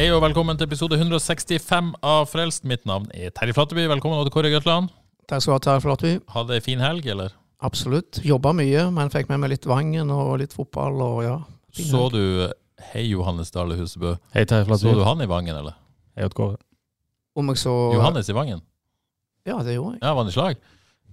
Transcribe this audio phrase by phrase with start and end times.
[0.00, 2.62] Hei og velkommen til episode 165 av Frelst.
[2.64, 3.82] Mitt navn er Terje Flatteby.
[3.90, 4.88] Velkommen Odd Kåre Grøtland.
[5.28, 6.12] Takk skal du ha, Terje Flatteby.
[6.32, 7.34] Hadde ei fin helg, eller?
[7.68, 8.22] Absolutt.
[8.24, 11.34] Jobba mye, men fikk med meg litt Vangen og litt fotball og ja.
[11.76, 12.16] fin Så helg.
[12.16, 14.14] du Hei, Johannes Dale Husebø.
[14.32, 14.88] Hei, Terje Flatteby.
[14.88, 15.76] Så du han i Vangen, eller?
[16.16, 16.56] Hei, Odd Kåre.
[17.36, 18.64] Om jeg så Johannes i Vangen?
[19.44, 20.00] Ja, det gjorde jeg.
[20.00, 20.64] Ja, var han i slag?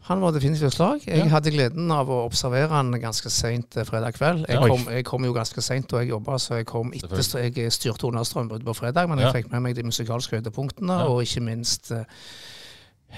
[0.08, 1.02] Han var definitivt et slag.
[1.08, 1.26] Jeg Ja.
[1.34, 4.46] hadde gleden av å observere han ganske seint fredag kveld.
[4.48, 7.42] Jeg, kom, jeg kom jo ganske seint da jeg jobba, så jeg kom etter.
[7.52, 9.32] Jeg styrte under strømbruddet på fredag, men Ja.
[9.32, 11.08] jeg fikk med meg de musikalske høydepunktene, Ja.
[11.08, 12.04] og ikke minst eh,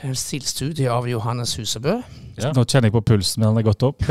[0.03, 2.01] en stilstudie av Johannes Husebø.
[2.37, 2.51] Ja.
[2.53, 4.01] Nå kjenner jeg på pulsen min, den er gått opp.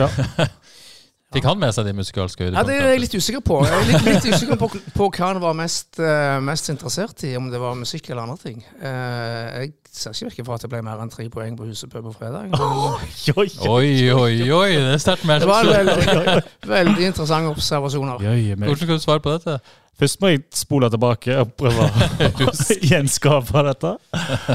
[1.29, 3.59] Fikk han med seg de musikalske Ja, Det er jeg litt usikker på.
[3.67, 7.35] Jeg er litt, litt usikker på, på hva han var mest, uh, mest interessert i,
[7.37, 8.63] om det var musikk eller andre ting.
[8.81, 11.93] Uh, jeg ser ikke vekk fra at det ble mer enn tre poeng på huset
[11.93, 12.55] på fredag.
[12.57, 12.97] Oh,
[13.37, 14.71] Oi, oi, oi!
[14.73, 15.45] Det er sterkt mer.
[15.45, 18.25] det var en veldig, veldig interessante observasjoner.
[18.25, 18.57] Jøye.
[18.65, 19.59] Hvordan kan du svare på dette?
[19.99, 22.51] Først må jeg spole tilbake og prøve å
[22.91, 23.95] gjenskape dette.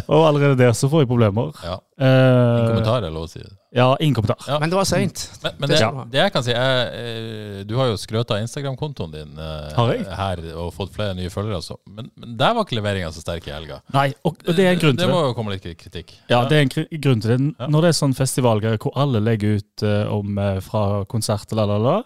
[0.07, 1.51] Og allerede der så får jeg problemer.
[1.63, 3.43] Ja, Ingen En kommentar er lov å si.
[3.73, 4.37] Ja, ingen kommentar.
[4.47, 4.57] Ja.
[4.61, 5.23] Men det var seint.
[5.43, 8.41] Men, men Det det, det jeg kan si er eh, Du har jo skrøt av
[8.41, 11.61] Instagram-kontoen din eh, her og fått flere nye følgere.
[11.61, 11.77] Altså.
[11.89, 13.79] Men, men der var ikke leveringa så sterk i helga.
[13.93, 16.15] Nei, og det er en grunn til Det Det må jo komme litt kritikk.
[16.29, 17.69] Ja, det er en grunn til det.
[17.69, 21.65] Når det er sånn festivalgreier hvor alle legger ut eh, om eh, fra konsert, la,
[21.69, 21.99] la, la,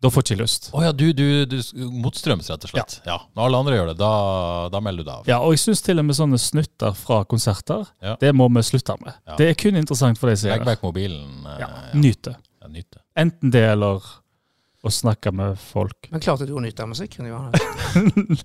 [0.00, 0.68] da får jeg ikke lyst.
[0.72, 1.56] Oh, ja, du, du, du
[1.90, 3.00] motstrøms, rett og slett.
[3.08, 3.16] Ja.
[3.34, 4.10] Når alle andre gjør det, da,
[4.70, 5.26] da melder du deg av.
[5.26, 8.14] Ja, og jeg syns til og med sånne snutter fra konserter, Ja.
[8.20, 9.14] det må vi slutte med.
[9.26, 9.34] Ja.
[9.40, 10.68] Det er kun interessant for de som gjør det.
[10.70, 11.26] vekk mobilen.
[11.46, 11.98] eh, Ja, ja.
[11.98, 12.36] Nyt det.
[12.62, 13.02] Ja, nyt det.
[13.18, 13.98] Enten det eller
[14.86, 16.06] å snakke med folk.
[16.12, 17.26] Men klarte du å nyte av musikken?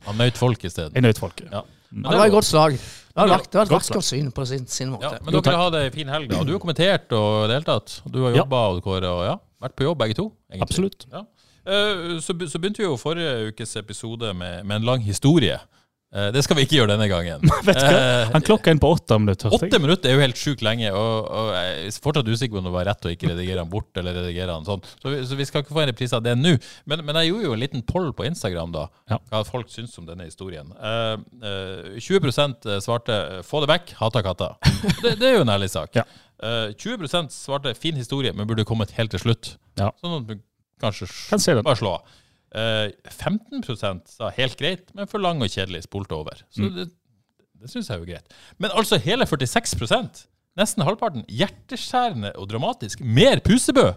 [0.07, 0.93] Han nøyt folk i stedet.
[0.97, 1.51] Jeg nøt folket.
[1.53, 1.61] Ja.
[1.93, 2.73] Ja, det var et godt slag.
[2.73, 5.05] Det var, Ja, vakt- det var et vakkert syn på sin, sin måte.
[5.05, 6.39] Ja, men dere hadde ei fin helg, da.
[6.43, 7.99] Du har kommentert og i det hele tatt.
[8.07, 8.37] Og du har Ja.
[8.41, 10.25] jobba og Kåre, og ja, vært på jobb begge to.
[10.49, 10.65] egentlig.
[10.65, 11.05] Absolutt.
[11.13, 11.21] Ja.
[11.65, 15.59] Eh, Så, så begynte vi jo forrige ukes episode med, med en lang historie.
[16.13, 17.41] Eh, Det skal vi ikke gjøre denne gangen.
[17.73, 19.49] Eh, Han klokka inn på åtte minutter.
[19.55, 22.67] Åtte minutter er jo helt sjukt lenge, og, og jeg er fortsatt usikker på om
[22.67, 24.83] det var rett å ikke redigere han bort, eller redigere han sånn.
[25.01, 26.53] Så vi, så vi skal ikke få en reprise av det nå.
[26.85, 29.17] Men, men jeg gjorde jo en liten poll på Instagram, da, Ja.
[29.31, 30.69] hva folk syns om denne historien.
[30.77, 31.15] Eh,
[31.49, 34.51] eh, 20 svarte 'få det vekk, hata katta'.
[35.01, 35.95] Det, det er jo en ærlig sak.
[35.95, 36.03] Ja.
[36.43, 39.55] Eh, 20% svarte 'fin historie, men burde kommet helt til slutt'.
[39.79, 39.89] Ja.
[40.03, 40.37] Sånn at
[40.83, 41.63] kanskje Kan se den.
[41.65, 42.19] bare slå av.
[42.53, 46.43] Eh, 15% sa helt greit, men for lang og kjedelig, spolte over.
[46.53, 46.75] Så Mm.
[46.75, 46.89] det,
[47.63, 48.37] det syns jeg er jo greit.
[48.59, 50.27] Men altså hele 46%
[50.59, 53.01] nesten halvparten, hjerteskjærende og dramatisk.
[53.01, 53.87] Mer Pusebø!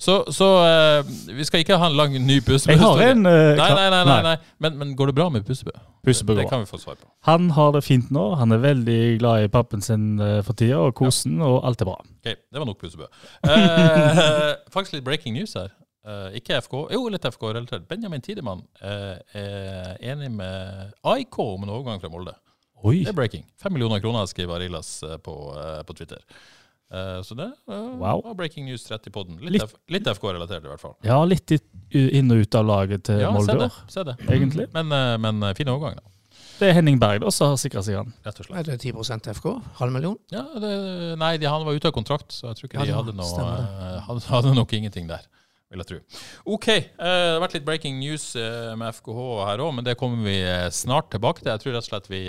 [0.00, 2.72] Så, så uh, vi skal ikke ha en lang ny Pusebø.
[2.72, 4.20] Jeg har en eh, nei, nei, nei, nei.
[4.30, 4.36] nei.
[4.64, 5.74] Men, men går det bra med Pusebø?
[6.06, 7.04] Pusebø Det det kan vi få svar på.
[7.28, 8.22] Han har det fint nå.
[8.40, 10.14] Han er veldig glad i pappen sin
[10.46, 11.98] for tida, og kosen, og alt er bra.
[12.00, 13.10] Ok, Det var nok Pusebø.
[13.44, 15.68] Uh, faktisk litt breaking news her.
[16.10, 17.84] Eh, ikke FK, jo litt FK-relatert.
[17.90, 22.34] Benjamin Tidemann uh, er enig med AIK om en overgang fra Molde.
[22.82, 23.02] Oi.
[23.04, 23.44] Det er breaking.
[23.60, 25.34] Fem millioner kroner skriver Arilas eh, på,
[25.86, 26.22] på Twitter.
[26.90, 28.22] Eh, så det Wow.
[28.24, 29.36] var breaking news rett i podden.
[29.44, 30.96] Litt, Litt- litt FK-relatert, i hvert fall.
[31.06, 33.92] Ja, litt i- inn og ut av laget til Ja, se Molde, det.
[33.92, 34.16] Se det.
[34.72, 34.88] Men,
[35.20, 36.08] men fin overgang, da.
[36.60, 38.10] Det er Henning Berg da, som har sikra seg han.
[38.24, 38.58] Rett og slett.
[38.60, 39.46] Er det 10 FK?
[39.78, 40.16] Halv million?
[40.32, 40.72] Ja, det,
[41.20, 43.44] nei, de, han var ute av kontrakt, så jeg tror ikke Ja, de hadde noe
[44.08, 45.24] hadde, hadde nok ingenting der,
[45.70, 45.98] vil jeg tro.
[46.56, 46.68] OK.
[46.68, 50.26] eh, det har vært litt breaking news eh, med FKH her òg, men det kommer
[50.26, 51.52] vi eh, snart tilbake til.
[51.52, 52.22] Jeg tror rett og slett vi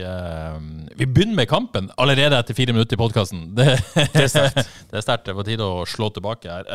[0.99, 3.49] Vi begynner med kampen allerede etter fire minutter i podkasten.
[3.57, 3.67] Det,
[4.13, 4.61] det er sterkt.
[4.91, 5.25] det er sterkt.
[5.25, 6.69] Det er på tide å slå tilbake her.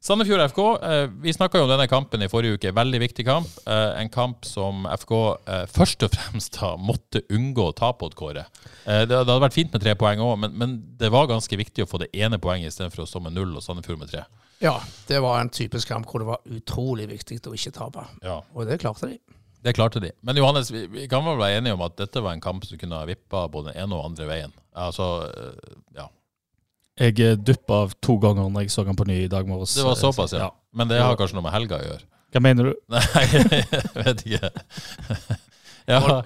[0.00, 2.70] Sandefjord FK, eh, vi snakka jo om denne kampen i forrige uke.
[2.74, 3.48] Veldig viktig kamp.
[3.66, 8.14] Eh, en kamp som FK eh, først og fremst da måtte unngå å tape mot
[8.18, 8.46] Kåre.
[8.84, 11.90] Det, hadde vært fint med tre poeng òg, men, men det var ganske viktig å
[11.90, 14.22] få det ene poenget istedenfor å stå med null og Sandefjord med tre.
[14.62, 14.78] Ja,
[15.10, 18.06] det var en typisk kamp hvor det var utrolig viktig å ikke tape.
[18.24, 18.40] Ja.
[18.54, 19.18] Og det klarte de.
[19.66, 20.12] Det klarte de.
[20.22, 22.78] Men Johannes, vi, vi kan vel være enige om at dette var en kamp som
[22.78, 24.54] kunne ha vippa både den ene og andre veien.
[24.78, 25.26] Altså,
[25.98, 26.06] ja.
[26.98, 29.76] Jeg eh, duppa av to ganger når jeg så han på ny i dag morges.
[29.78, 30.50] Det var såpass, ja.
[30.74, 32.04] Men det har kanskje noe med helga å gjøre.
[32.34, 32.74] Hva mener du?
[32.92, 33.02] Nei,
[33.32, 34.50] jeg vet ikke.
[35.88, 36.22] Ja,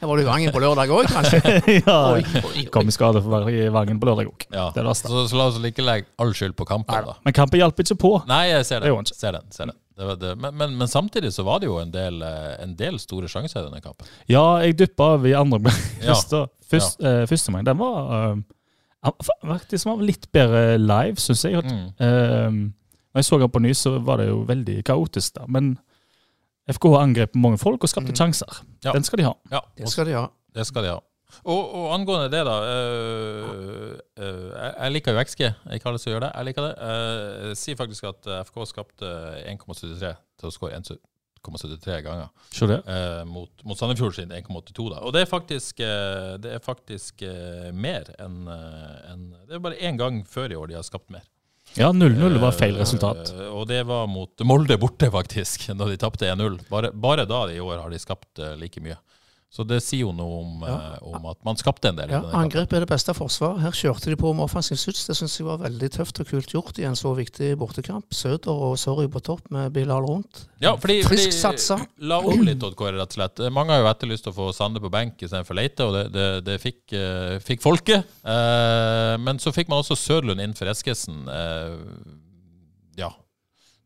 [0.00, 1.38] Var du i Vangen på lørdag òg, kanskje?
[1.86, 2.64] ja, Oi, oi, oi.
[2.74, 4.44] kom i skade for å være i Vangen på lørdag òg.
[4.54, 4.68] Ja.
[4.94, 7.14] Så, så la oss ikke legge all skyld på kampen, da.
[7.26, 8.12] Men kampen hjalp ikke på.
[8.30, 8.92] Nei, jeg ser Det.
[9.18, 9.78] Ser den, ser den.
[9.98, 10.32] Det var det.
[10.38, 13.64] Men, men, men samtidig så var det jo en del, eh, en del store sjanser
[13.64, 14.06] i denne kampen.
[14.30, 15.80] Ja, jeg duppa av i andre omgang.
[15.98, 16.12] Ja.
[16.12, 18.57] Første, først, eh, første omgang, den var eh, fa-
[19.46, 21.62] faktisk var litt bedre live, syns jeg.
[21.64, 21.84] Mm.
[22.00, 22.72] Uh,
[23.12, 25.76] når jeg så ham på ny, så var det jo veldig kaotisk da, Men
[26.68, 28.62] FK angrep mange folk og skapte sjanser.
[28.84, 28.92] Ja.
[28.92, 29.36] Den skal de ha.
[29.50, 30.26] Ja, Det skal de ha.
[30.54, 30.98] det skal de ha.
[31.44, 32.56] Og, og angående det, da.
[32.72, 34.52] øh, øh,
[34.82, 35.40] jeg, liker jo XG.
[35.40, 36.30] Jeg kaller det som gjør det.
[36.34, 36.74] Jeg liker det.
[36.82, 39.10] Øh, Jeg sier faktisk at FK skapte
[39.52, 40.80] 1,73 til å skåre
[41.48, 42.28] 1,73 ganger.
[42.78, 44.90] Eh, mot, mot Sandefjord sin 1,82.
[44.94, 45.00] da.
[45.02, 49.80] Og det er faktisk, eh, det er faktisk eh, mer enn en, Det er bare
[49.80, 51.26] én gang før i år de har skapt mer.
[51.76, 53.32] Ja, 0-0 var feil resultat.
[53.34, 56.60] Eh, og det var mot Molde borte, faktisk, da de tapte 1-0.
[56.70, 58.96] Bare, bare da i år har de skapt eh, like mye.
[59.48, 62.10] Så det sier jo noe om, eh, om at man skapte en del.
[62.12, 62.20] Ja.
[62.36, 63.56] Angrep er det beste forsvar.
[63.62, 65.06] Her kjørte de på med offensiv suits.
[65.08, 68.12] Det syns jeg var veldig tøft og kult gjort i en så viktig bortekamp.
[68.12, 70.44] Søder og Sorry på topp med Bilal rundt.
[70.60, 71.78] Ja, fordi, Frisk satsa.
[71.96, 73.42] La om litt, Odd Kåre, rett og slett.
[73.56, 76.60] Mange har jo etterlyst å få Sande på benk istedenfor Leite, og det, det, det
[76.60, 78.04] fikk, uh, fikk folket.
[78.20, 81.24] Uh, men så fikk man også Sødlund inn for Eskesen.
[83.00, 83.14] Ja.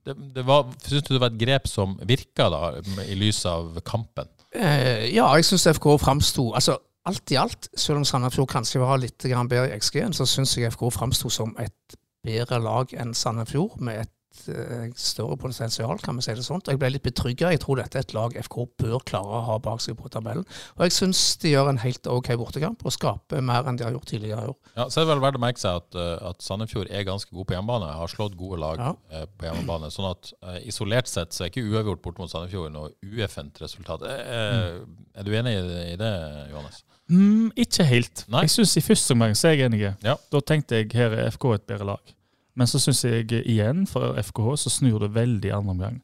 [0.03, 3.77] Det, det var, Syns du det var et grep som virka, da, i lys av
[3.87, 4.27] kampen?
[4.53, 6.77] Eh, ja, jeg syns FK framsto altså,
[7.09, 10.71] Alt i alt, selv om Sandefjord kanskje var litt bedre i XG-en, så syns jeg
[10.71, 14.13] FK framsto som et bedre lag enn Sandefjord, med et
[14.49, 16.67] eh, større potensial, kan vi si det sånt.
[16.71, 17.51] Jeg ble litt betrygga.
[17.55, 20.45] Jeg tror dette er et lag FK bør klare å ha bak seg på tabellen.
[20.77, 23.93] Og jeg syns de gjør en helt OK bortekamp og skaper mer enn de har
[23.93, 24.57] gjort tidligere i år.
[24.77, 27.31] Ja, så er det vel verdt å merke seg at, eh, at Sandefjord er ganske
[27.31, 27.93] god på hjemmebane.
[28.01, 28.95] Har slått gode lag Ja.
[29.11, 29.91] eh, på hjemmebane.
[29.93, 34.03] Sånn at eh, isolert sett så er ikke uavgjort bort mot Sandefjord noe ueffent resultat.
[34.03, 34.81] Eh, eh,
[35.15, 35.53] Er du enig
[35.93, 36.13] i det,
[36.51, 36.83] Johannes?
[37.11, 38.25] Mm, ikke helt.
[38.33, 38.47] Nei.
[38.47, 39.83] Jeg synes I første omgang så er jeg enig.
[40.03, 40.15] Ja.
[40.33, 42.15] Da tenkte jeg her er FK et bedre lag.
[42.59, 46.03] Men så syns jeg igjen, for FKH, så snur det veldig i andre omgang.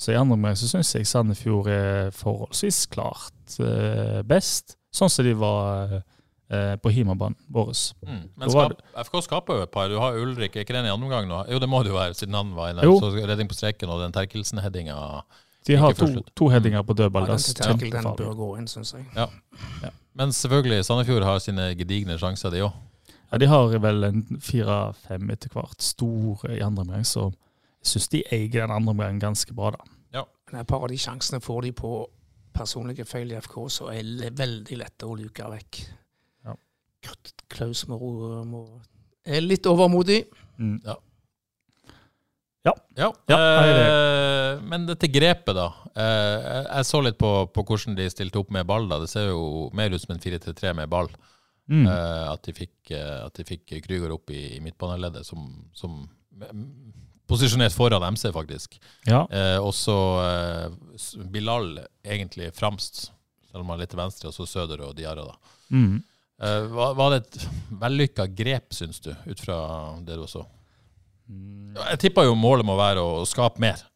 [0.00, 5.26] Så i andre omgang så syns jeg Sandefjord er forholdsvis klart eh, best, sånn som
[5.26, 7.74] de var eh, på Himabanen vår.
[8.08, 8.22] Mm.
[8.40, 9.92] Men skap, FK skaper jo et par.
[9.92, 11.42] Du har Ulrik, er ikke den i andre omgang nå?
[11.52, 12.88] Jo, det må det jo være, siden han var inne.
[12.88, 12.96] Jo.
[13.02, 14.96] Så redning på streken og den Terkelsen-headinga.
[15.68, 17.28] De har to, to headinger på dødball.
[17.28, 19.28] Ja, den den bør gå inn, syns jeg.
[20.16, 22.72] Men selvfølgelig, Sandefjord har sine gedigne sjanser, de òg.
[23.30, 28.08] Ja, de har vel en fire-fem etter hvert store i andre omgang, så jeg syns
[28.12, 29.84] de eier den andre omgangen ganske bra, da.
[30.18, 30.24] Ja.
[30.50, 31.92] Men et par av de sjansene får de på
[32.52, 35.78] personlige feil i FK, så er det veldig lette å luke vekk.
[36.44, 36.56] Ja.
[37.48, 38.00] Klaus må,
[38.44, 38.64] må
[39.24, 40.24] er litt overmodig.
[40.58, 40.80] Mm.
[40.84, 40.96] Ja.
[42.66, 43.08] Ja, ja.
[43.30, 45.70] ja eh, men dette grepet, da.
[45.94, 48.88] Eh, jeg- så litt på, på hvordan de stilte opp med ball.
[48.88, 48.98] da.
[49.00, 51.08] Det ser jo mer ut som en 4-3 med ball.
[51.70, 51.84] Mm.
[51.86, 55.44] Uh, at, de fikk, uh, at de fikk Krüger opp i, i midtbaneleddet, som,
[55.76, 56.00] som
[56.34, 56.64] mm,
[57.30, 58.80] posisjonert foran MC, faktisk.
[59.06, 59.24] Ja.
[59.30, 63.10] Eh, og så eh, Bilal egentlig fremst,
[63.50, 65.28] selv om han er litt til venstre, og så Søder og Diarra.
[65.30, 65.54] da.
[65.70, 66.00] Mm.
[66.42, 67.44] Eh, var, var det et
[67.82, 69.60] vellykka grep, syns du, ut fra
[70.06, 70.42] det du så?
[71.30, 71.76] Mm.
[71.76, 73.86] Jeg tippa jo målet må være å skape mer,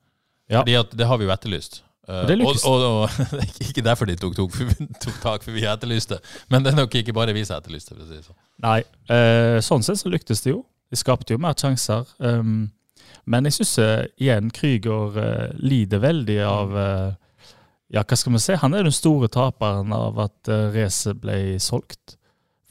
[0.44, 0.61] Ja.
[0.61, 1.79] Fordi at det har vi jo etterlyst.
[2.05, 3.35] Og det og, og, og,
[3.65, 4.56] ikke derfor de tok, tok,
[5.01, 6.19] tok tak, for vi etterlyste.
[6.53, 7.95] Men det er nok ikke bare vi som etterlyste.
[7.95, 8.39] For å si det sånn.
[8.65, 8.79] Nei,
[9.12, 10.62] eh, sånn sett så lyktes det jo.
[10.93, 12.05] De skapte jo mer sjanser.
[12.21, 12.69] Um,
[13.31, 15.17] men jeg syns eh, igjen Krüger
[15.57, 17.14] lider veldig av eh,
[17.95, 18.59] Ja, hva skal vi si?
[18.61, 22.19] Han er den store taperen av at uh, racet ble solgt.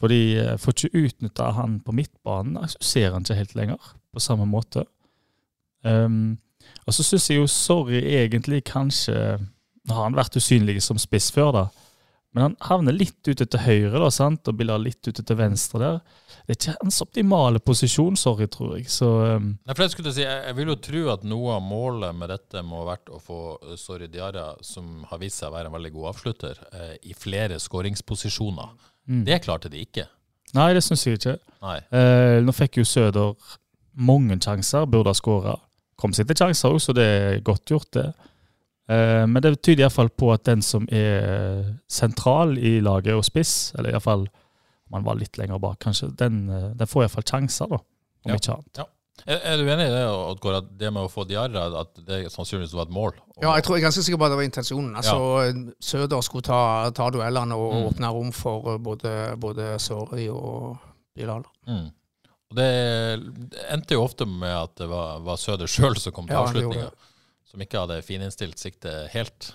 [0.03, 2.57] For de eh, får ikke utnytta han på midtbanen.
[2.60, 4.84] Jeg ser han ikke helt lenger på samme måte.
[5.88, 6.36] Um,
[6.84, 9.15] og så syns jeg jo Sorry egentlig kanskje
[9.84, 11.63] Nå har han vært usynlig som spiss før, da.
[12.34, 14.48] Men han havner litt ute til høyre, da, sant?
[14.48, 15.98] og biller litt ute til venstre der.
[16.43, 18.88] Det er ikke hans optimale posisjon, sorry, tror jeg.
[18.91, 21.67] Så um, Nei, for jeg, skulle si, jeg, jeg vil jo tro at noe av
[21.67, 25.51] målet med dette må ha vært å få eh, Sorry Diarra, som har vist seg
[25.51, 28.74] å være en veldig god avslutter, eh, i flere skåringsposisjoner.
[29.12, 29.22] mm.
[29.27, 30.08] Det klarte de ikke.
[30.58, 31.38] Nei, det syns jeg ikke.
[31.91, 33.36] Eh, nå fikk jo Søder
[33.93, 35.55] mange sjanser, burde ha skåra.
[36.03, 38.10] Kom seg til sjanser òg, så det er godt gjort, det.
[38.91, 43.72] Eh, men det tyder iallfall på at den som er sentral i laget og spiss,
[43.77, 47.72] eller iallfall om han var litt lenger bak, kanskje, den, eh, den får iallfall sjanser,
[47.72, 47.79] da.
[48.25, 48.36] Om Ja.
[48.36, 48.83] ikke annet.
[49.29, 52.31] Er, er du enig i det, Oddgård, at det med å få Diarra, at det
[52.33, 53.13] sannsynligvis var et mål?
[53.41, 54.95] Ja, jeg tror jeg er ganske sikker på at det var intensjonen.
[54.98, 57.83] Altså, Søder skulle ta, ta duellene og Mm.
[57.93, 60.77] åpne rom for både, både Sorry og
[61.15, 61.43] Bilal.
[61.67, 61.91] Mm.
[62.53, 62.69] Og det
[63.74, 66.91] endte jo ofte med at det var, var Søder sjøl som kom til Ja, avslutninga.
[67.50, 69.51] Som ikke hadde fininnstilt siktet helt.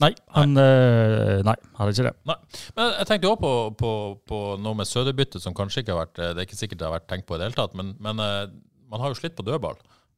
[0.00, 2.14] Nei, han eh, Nei, hadde ikke det.
[2.30, 2.36] Nei.
[2.78, 3.90] Men jeg tenkte òg på, på,
[4.30, 6.94] på noe med Søderbytte som kanskje ikke har vært Det er ikke sikkert det har
[6.94, 8.46] vært tenkt på i det hele tatt, men, men eh,
[8.90, 9.76] man har jo slitt på dødball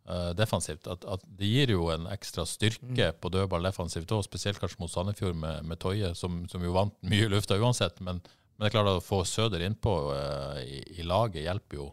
[0.09, 0.87] uh, defensivt.
[0.89, 3.19] At, at Det gir jo en ekstra styrke Mm.
[3.21, 6.95] på dødball defensivt òg, spesielt kanskje mot Sandefjord med, med Toje, som, som jo vant
[7.03, 8.01] mye i lufta uansett.
[8.01, 8.23] Men,
[8.63, 11.89] men det er klart å få Søder innpå uh, i, i laget hjelper jo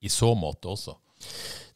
[0.00, 0.94] i så måte også.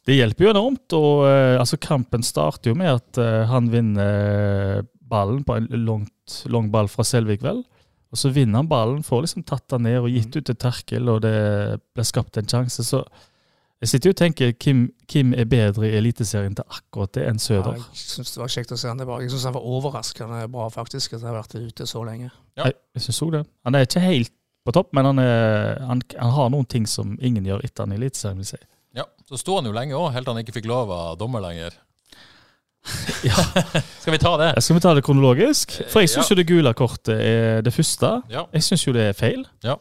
[0.00, 0.95] Det hjelper jo enormt.
[0.97, 6.38] og uh, altså Kampen starter jo med at uh, han vinner ballen på en langt,
[6.49, 7.61] lang ball fra Selvik, vel.
[8.09, 11.12] Og så vinner han ballen, får liksom tatt den ned og gitt ut til Terkel,
[11.12, 11.37] og det
[11.93, 12.81] blir skapt en sjanse.
[12.81, 13.04] Så
[13.83, 17.37] jeg sitter jo og tenker hvem, hvem er bedre i Eliteserien til akkurat det enn
[17.40, 17.75] Ja, Søder?
[17.81, 19.23] jeg syns det var kjekt å se han tilbake.
[19.26, 22.31] Jeg syns han var overraskende bra, faktisk, at han har vært ute så lenge.
[22.57, 22.64] Ja.
[22.71, 23.43] Jeg, jeg synes også det.
[23.66, 24.33] Han er ikke helt
[24.64, 27.93] på topp, men han, er, han, han har noen ting som ingen gjør etter han
[27.93, 28.71] i Eliteserien, vil jeg si.
[28.97, 31.45] Ja, Så sto han jo lenge òg, helt til han ikke fikk lov av dommer
[31.45, 31.75] lenger.
[33.25, 33.35] Ja.
[34.02, 34.50] Skal vi ta det?
[34.62, 35.73] Skal vi ta det kronologisk?
[35.88, 36.35] For jeg syns Ja.
[36.35, 38.11] jo det gule kortet er det første.
[38.33, 38.43] Ja.
[38.52, 39.45] Jeg syns jo det er feil.
[39.64, 39.76] Ja.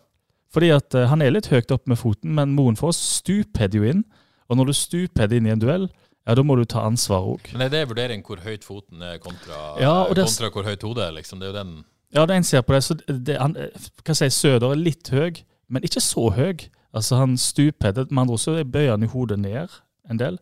[0.54, 3.84] Fordi at uh, han er litt høyt opp med foten, men Moen Foss stupheader jo
[3.90, 4.04] inn.
[4.50, 5.88] Og når du stupheader inn i en duell,
[6.28, 7.50] ja, da må du ta ansvar òg.
[7.54, 10.84] Men er det vurdering hvor høyt foten er kontra, Ja, og det- kontra hvor høyt
[10.86, 11.12] hodet er?
[11.18, 11.40] liksom?
[11.40, 11.74] Det er jo den
[12.14, 12.94] Ja, det en ser på det, så
[13.24, 13.70] det, han, eh,
[14.06, 16.70] hva sier Søder er litt høy, men ikke så høy.
[16.94, 19.68] Altså Han stupheader, med andre ord så bøyer han i hodet ned
[20.10, 20.38] en del.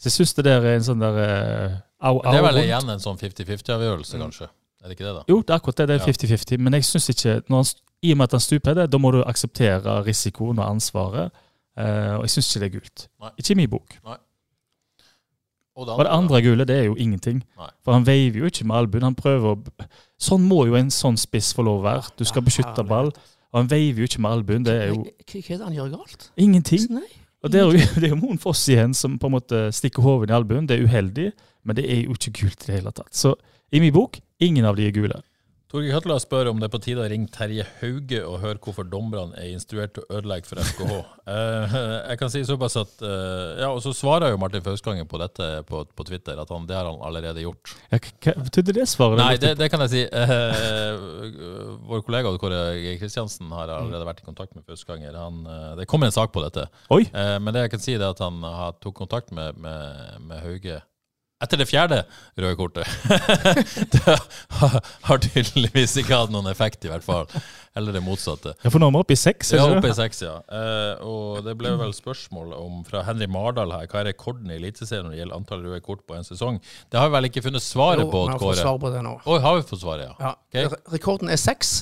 [0.00, 2.54] Så jeg syns det der er en sånn der uh, au, au Det er vel
[2.56, 2.66] rundt.
[2.66, 4.48] igjen en sånn 50-50-avgjørelse, kanskje?
[4.82, 5.22] Er det ikke det, da?
[5.28, 5.86] Jo, det er akkurat det.
[5.88, 6.12] Det er Ja.
[6.12, 6.58] 50-50.
[6.58, 7.64] Men jeg syns ikke når han,
[8.02, 11.30] I og med at han stuper det, da må du akseptere risikoen og ansvaret.
[11.78, 13.04] Uh, og jeg syns ikke det er gult.
[13.22, 13.30] Nei.
[13.38, 13.96] Ikke i min bok.
[14.04, 17.38] Og Og det andre gule, det er jo ingenting.
[17.56, 17.68] Nei.
[17.84, 19.06] For han veiver jo ikke med albuen.
[19.06, 19.86] Han prøver å
[20.22, 22.10] Sånn må jo en sånn spiss få lov å være.
[22.18, 23.08] Du skal Ja, beskytte ball.
[23.52, 24.62] Og han veiver jo ikke med albuen.
[24.66, 26.28] Det er jo Hva hva er det han gjør galt?
[26.36, 26.84] ingenting.
[26.92, 27.08] Nei.
[27.42, 30.02] Og det er jo, det er jo Moen Foss igjen som på en måte stikker
[30.04, 30.66] hodet i albuen.
[30.68, 31.32] Det er uheldig,
[31.64, 33.10] men det er jo ikke gult i det hele tatt.
[33.16, 33.34] Så
[33.72, 35.22] i min bok, ingen av de er gule.
[35.72, 38.84] Torgeir Høtla spør om det er på tide å ringe Terje Hauge og høre hvorfor
[38.84, 41.00] dommerne er instruert til å ødelegge for FKH.
[41.22, 41.74] Eh,
[42.10, 45.46] jeg kan si såpass at eh, Ja, og så svarer jo Martin Fauskanger på dette
[45.68, 47.76] på, på Twitter, at han, det har han allerede gjort.
[47.92, 49.20] Ja, hva betydde det svaret?
[49.22, 50.02] Nei, det, det kan jeg si.
[50.02, 52.58] Eh, vår kollega Kåre.
[52.98, 55.14] Kristiansen har allerede vært i kontakt med Fauskanger.
[55.14, 56.66] Han, eh, Det kommer en sak på dette.
[56.90, 57.04] Oi!
[57.06, 60.42] Eh, men det jeg kan si, er at han har tok kontakt med, med, med
[60.42, 60.82] Hauge
[61.42, 62.02] etter det fjerde
[62.38, 62.88] røde kortet.
[63.94, 64.16] det
[64.60, 67.28] har- tydeligvis ikke hatt noen effekt, i hvert fall.
[67.76, 68.52] Eller det motsatte.
[68.62, 69.52] Ja, for nå er vi oppe i seks.
[69.54, 70.34] Ja, er oppe i seks, ja.
[70.52, 73.86] Eh, og det ble vel spørsmål om fra Henry Mardal her.
[73.88, 76.60] Hva er rekorden i Eliteserien når det gjelder antall røde kort på en sesong?
[76.92, 79.00] Det har vi vel ikke funnet svaret Jo, på, vi har fått svar på det
[79.06, 79.14] nå.
[79.24, 80.14] Oi, har vi fått svaret, ja?
[80.20, 80.34] Ja.
[80.52, 80.82] Okay.
[80.98, 81.80] Rekorden er seks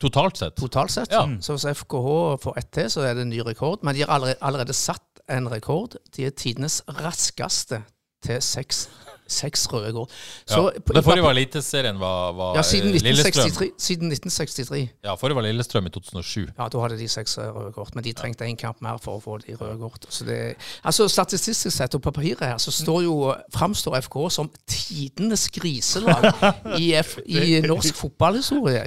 [0.00, 0.54] Totalt sett?
[0.56, 1.12] totalt sett.
[1.12, 1.26] Ja.
[1.44, 3.82] Så hvis FKH får ett til, så er det en ny rekord.
[3.84, 5.98] Men de har allerede, allerede satt en rekord.
[6.16, 7.82] De er tidenes raskeste
[8.26, 8.88] til seks,
[9.30, 9.92] seks røde.
[9.94, 10.54] Ja.
[10.54, 13.46] Så på- Det forrige var Eliteserien, var, var ja, siden eh, Lillestrøm.
[13.46, 14.88] 1963, siden 1963.
[15.04, 16.48] Ja, forrige var Lillestrøm i 2007.
[16.58, 19.16] Ja, da hadde de seks eh, røde kort, men de trengte én kamp mer for
[19.18, 20.06] å få de røde kort.
[20.10, 24.50] Så det, altså Statistisk sett og på papiret her, så står jo, framstår FK som
[24.66, 26.32] tidenes griselag
[26.78, 28.82] i, F, i norsk fotballhistorie.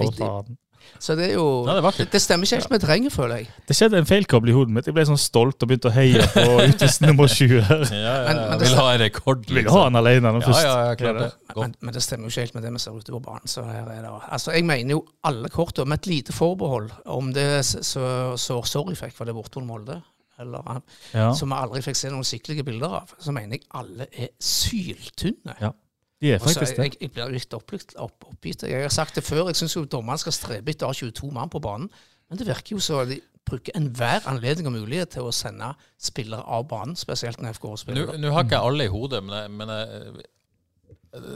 [1.04, 2.06] Så det er jo Ja, det er.
[2.12, 3.48] Det stemmer ikke helt med terrenget, føler jeg.
[3.68, 4.86] Det skjedde en feilkabel i hodet mitt.
[4.86, 7.84] Jeg ble sånn stolt og begynte å heie på utvist nummer 20 her.
[7.90, 8.48] Ja, ja, Men- ja.
[8.50, 9.54] men det- Vil ha en rekord, liksom.
[9.64, 10.62] Vil ha han alene nå først.
[10.62, 11.30] ja, ja, klart det.
[11.56, 13.46] Men, men det stemmer jo ikke helt med det vi ser utover banen.
[13.46, 17.32] Så her er det, altså Jeg mener jo alle kortene, med et lite forbehold, om
[17.32, 20.00] det så, så sorry fikk for det borte Molde,
[20.40, 20.80] eller
[21.14, 21.32] Ja.
[21.34, 25.54] som vi aldri fikk se noen skikkelige bilder av, så mener jeg alle er syltynne.
[25.60, 25.70] Ja,
[26.24, 26.88] De er faktisk det.
[26.88, 27.94] jeg, jeg blir litt oppgitt.
[28.00, 30.96] Opp, opp, Jeg har sagt det før, jeg syns dommerne skal strebe etter å ha
[30.96, 31.90] 22 mann på banen.
[32.30, 36.44] Men det virker jo så de bruker enhver anledning og mulighet til å sende spillere
[36.48, 38.14] av banen, spesielt når FK spiller.
[38.16, 40.24] nå har ikke jeg alle i hodet, men, jeg, men jeg,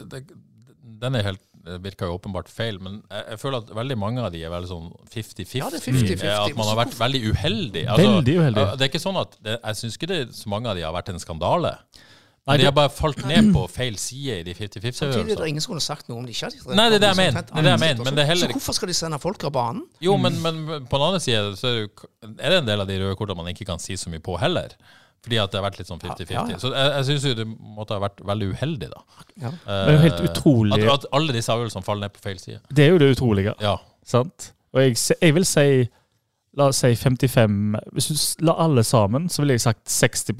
[0.09, 0.23] det,
[1.03, 2.79] den er helt, det virker jo åpenbart feil.
[2.83, 5.57] Men jeg, føler at veldig mange av de er veldig sånn 50-50.
[5.61, 6.29] Ja, det er 50-50.
[6.33, 7.83] At man har vært veldig uheldig.
[7.85, 8.67] Altså, Veldig uheldig.
[8.73, 10.95] Det er ikke sånn at det, Jeg syns ikke det, så mange av de har
[10.95, 11.75] vært en skandale.
[12.47, 15.35] Nei, de har bare falt ned på feil side i de Samtidig er 50-50-øvelsene.
[15.35, 17.09] det er ingen som kunne sagt noe om de ikke hadde Nei, det er det
[17.11, 17.41] jeg mener.
[17.45, 19.43] Det er det jeg mener, men det er heller Så hvorfor skal de sende folk
[19.43, 19.83] av banen?
[20.01, 21.85] Jo, men, men på den andre side så er
[22.23, 24.73] det, en del av de røde kortene man ikke kan si så mye på heller.
[25.19, 26.31] Fordi at det har vært litt sånn 50-50.
[26.31, 26.59] Ja, ja, ja.
[26.63, 29.01] Så jeg, jeg syns jo det måtte ha vært veldig uheldig, da.
[29.43, 29.51] Ja.
[29.67, 30.79] Det er jo helt Eh, utrolig.
[30.79, 32.61] At, at alle disse avgjørelsene faller ned på feil side.
[32.71, 33.53] Det er jo det utrolige.
[33.61, 33.75] Ja.
[34.07, 34.53] Sant?
[34.71, 35.65] Og jeg, jeg vil si
[36.57, 40.33] La oss si 55 Hvis du la alle sammen, så ville jeg sagt 60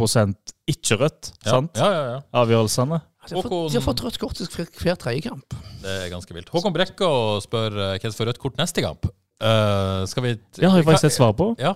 [0.69, 1.31] ikke rødt.
[1.45, 1.77] Ja, Sant?
[1.77, 2.19] ja, ja, ja.
[2.41, 2.97] Avgjørelsene.
[3.29, 5.53] De har fått, Håkon- de har fått rødt kort i hver, tredje kamp.
[5.83, 6.49] Det er ganske vilt.
[6.49, 7.09] Håkon Brekka
[7.45, 9.05] spør eh, hvem som får rødt kort neste kamp.
[9.39, 11.53] Uh, skal vi Ja, har jeg faktisk et svar på.
[11.59, 11.73] Ja.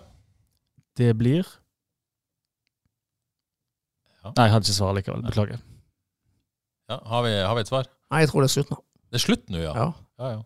[0.97, 1.45] Det blir
[4.23, 4.31] Ja.
[4.37, 5.23] Nei, jeg hadde ikke svar likevel.
[5.27, 5.59] Beklager.
[6.89, 7.87] ja har, vi, har vi et svar?
[8.11, 8.77] Nei, jeg tror det er slutt nå.
[9.11, 9.73] Det er slutt nå, ja.
[9.75, 9.87] Ja.
[10.19, 10.41] ja, ja.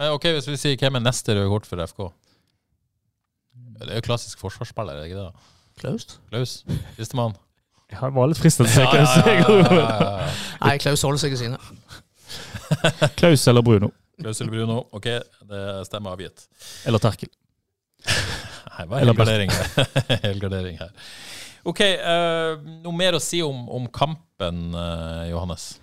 [0.00, 2.10] Men ok, Hvis vi sier hvem er neste røde kort for FK?
[3.80, 5.54] Det er jo klassisk forsvarsspiller, er det ikke det?
[5.80, 6.06] Klaus?
[6.28, 6.58] Klaus?
[6.98, 7.34] Sistemann?
[7.90, 9.66] Jeg var litt fristet til å Ja, si ja, ja, Klaus.
[9.66, 10.30] ja, ja, ja.
[10.62, 11.58] Nei, Klaus holder seg i sine.
[13.18, 13.90] Klaus eller Bruno.
[14.20, 14.78] Klaus eller Bruno?
[14.94, 15.08] Ok,
[15.50, 16.46] det stemmer avgitt.
[16.86, 17.30] Eller Terkel.
[18.76, 20.86] Nei, hva er helgardering her?
[20.86, 20.92] her.
[21.68, 25.74] Ok, uh, noe mer å si om, om kampen, uh, Johannes?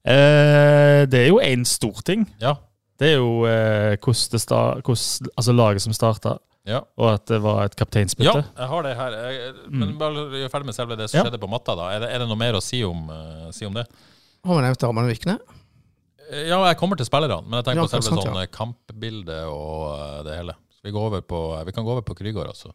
[0.00, 2.24] Uh, det er jo én stor ting.
[2.40, 2.54] Ja.
[3.00, 6.34] Det er jo hvordan det sta, hvordan, altså laget som starta,
[6.70, 6.80] Ja.
[7.00, 9.16] og at det var et Ja, jeg har det her.
[9.18, 11.24] Jeg, men bare gjør ferdig med selve det som Ja.
[11.26, 11.74] skjedde på matta.
[11.74, 11.88] da.
[11.96, 13.86] Er det, er det noe mer å si om, uh, si om det?
[14.46, 15.38] Har vi nevnt Arman Vikne?
[16.30, 18.30] Eh, Ja, jeg kommer til spillerne, men jeg tenker Ja, på selve sant, ja.
[18.30, 20.54] sånn eh, kampbildet og uh, det hele.
[20.70, 22.72] Så vi, går over på, vi kan gå over på Krygård, altså.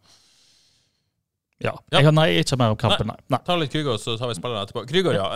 [1.64, 1.72] Ja.
[1.72, 2.00] Ja.
[2.00, 3.16] Jeg har, nei, ikke mer om kampen, nei.
[3.32, 3.40] nei.
[3.48, 4.84] Ta litt Krygård, så tar vi spillerne etterpå.
[4.90, 5.28] Krygård, ja.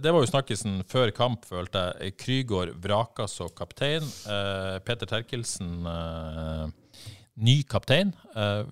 [0.00, 2.14] Det var jo snakkisen før kamp, følte jeg.
[2.22, 4.06] Krygård vraka så kaptein.
[4.32, 6.70] Eh, Peter Terkelsen, eh,
[7.36, 8.12] ny kaptein.
[8.36, 8.64] Eh,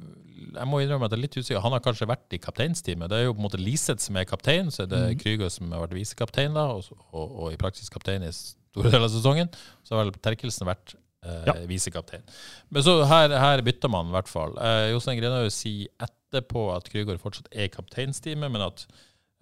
[0.55, 1.61] jeg må innrømme at jeg er litt usikker.
[1.65, 3.11] Han har kanskje vært i kapteinsteamet.
[3.13, 5.71] Det er jo på en måte Liseth som er kaptein, så er det Krygård som
[5.73, 9.53] har vært visekaptein, da, og, og, og i praksis kaptein i store deler av sesongen.
[9.85, 11.55] Så har vel Terkelsen vært eh, Ja.
[11.69, 12.25] visekaptein.
[12.73, 14.57] Men så her, her bytter man i hvert fall.
[14.61, 18.87] Eh, Jostein Grenhaug sier etterpå at Krüger fortsatt er i kapteinsteamet, men at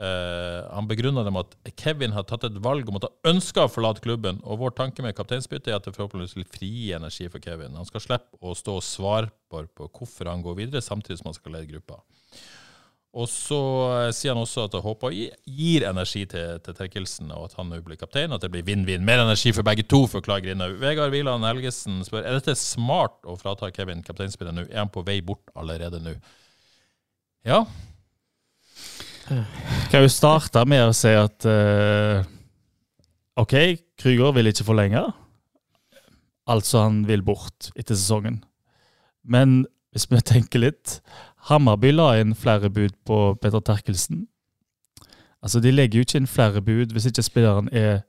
[0.02, 3.66] eh, han begrunna det med at Kevin har tatt et valg om at han ønsker
[3.66, 7.28] å forlate klubben, og vår tanke med kapteinsbytte er at det forhåpentligvis vil frigi energi
[7.32, 7.76] for Kevin.
[7.78, 11.38] Han skal slippe å stå og svare på, hvorfor han går videre, samtidig som han
[11.38, 12.02] skal lede gruppa.
[13.16, 17.48] Og så eh, sier han også at han håper gir energi til, til Terkelsen, og
[17.48, 19.06] at han nå blir kaptein, at det blir vinn-vinn.
[19.06, 20.76] Mer energi for begge to, forklarer Grinaug.
[20.82, 24.66] Vegard Wieland Helgesen spør er dette smart å frata Kevin kapteinspillet nå.
[24.68, 26.18] Er han på vei bort allerede nå?
[27.48, 27.62] Ja.
[29.92, 32.26] Kan jo starte med å si at uh,
[33.38, 33.54] OK,
[34.00, 35.02] Krüger vil ikke forlenge.
[36.48, 38.40] Altså han vil bort etter sesongen.
[39.22, 40.98] Men hvis vi tenker litt
[41.48, 44.26] Hammarby la inn flere bud på Petter Terkelsen.
[45.44, 48.02] Altså De legger jo ikke inn flere bud hvis ikke spilleren er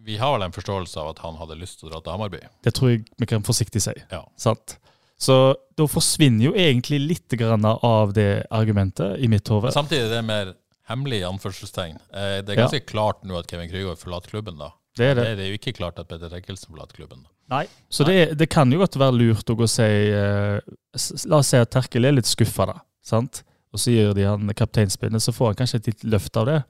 [0.00, 2.40] Vi har vel en forståelse av at han hadde lyst til å dra til Hammarby?
[2.64, 3.94] Det tror jeg vi kan forsiktig si.
[4.10, 4.24] Ja.
[4.40, 4.78] Sant?
[5.20, 5.36] Så
[5.76, 9.74] da forsvinner jo egentlig litt grann av det argumentet i mitt hode.
[9.74, 10.54] Samtidig er det mer
[10.90, 11.96] hemmelig, i anførselstegn.
[12.12, 12.66] Eh, Det er Ja.
[12.66, 14.70] ganske klart nå at Kevin Krygård forlater klubben, da.
[14.96, 15.24] Det er det.
[15.38, 17.22] Det er jo ikke klart at Petter Terkelsen forlater klubben.
[17.22, 17.28] da.
[17.56, 17.66] Nei.
[17.90, 20.60] Så det, det kan jo godt være lurt å gå og si eh,
[21.26, 22.80] La oss si at Terkel er litt skuffa, da.
[23.02, 23.42] Sant?
[23.72, 26.64] Og så gir de han kapteinspinnet, så får han kanskje et lite løft av det.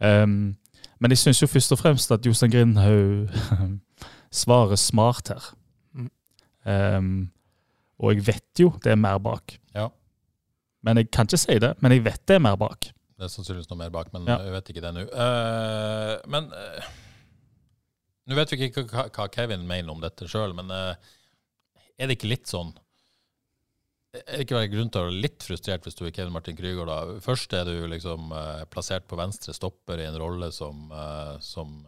[0.00, 0.56] Um,
[1.00, 3.28] men jeg syns jo først og fremst at Jostein Grindhaug
[4.32, 5.44] svarer smart her.
[5.94, 6.08] Mm.
[6.66, 7.30] Ehm,
[8.00, 9.58] og jeg vet jo det er mer bak.
[9.76, 9.88] Ja.
[10.82, 12.90] Men jeg kan ikke si det, men jeg vet det er mer bak.
[13.14, 14.38] Det er sannsynligvis noe mer bak, men Ja.
[14.42, 15.04] jeg vet ikke det nå.
[15.14, 16.88] Uh, men uh,
[18.26, 20.96] Nå vet vi ikke hva, hva Kevin mener om dette sjøl, men uh,
[21.98, 22.72] er det ikke litt sånn
[24.16, 26.86] Er det ikke grunn til å være litt frustrert hvis du er Kevin Martin Krüger,
[26.88, 27.18] da?
[27.22, 28.30] Først er du liksom
[28.70, 30.86] plassert på venstre stopper i en rolle som,
[31.42, 31.82] som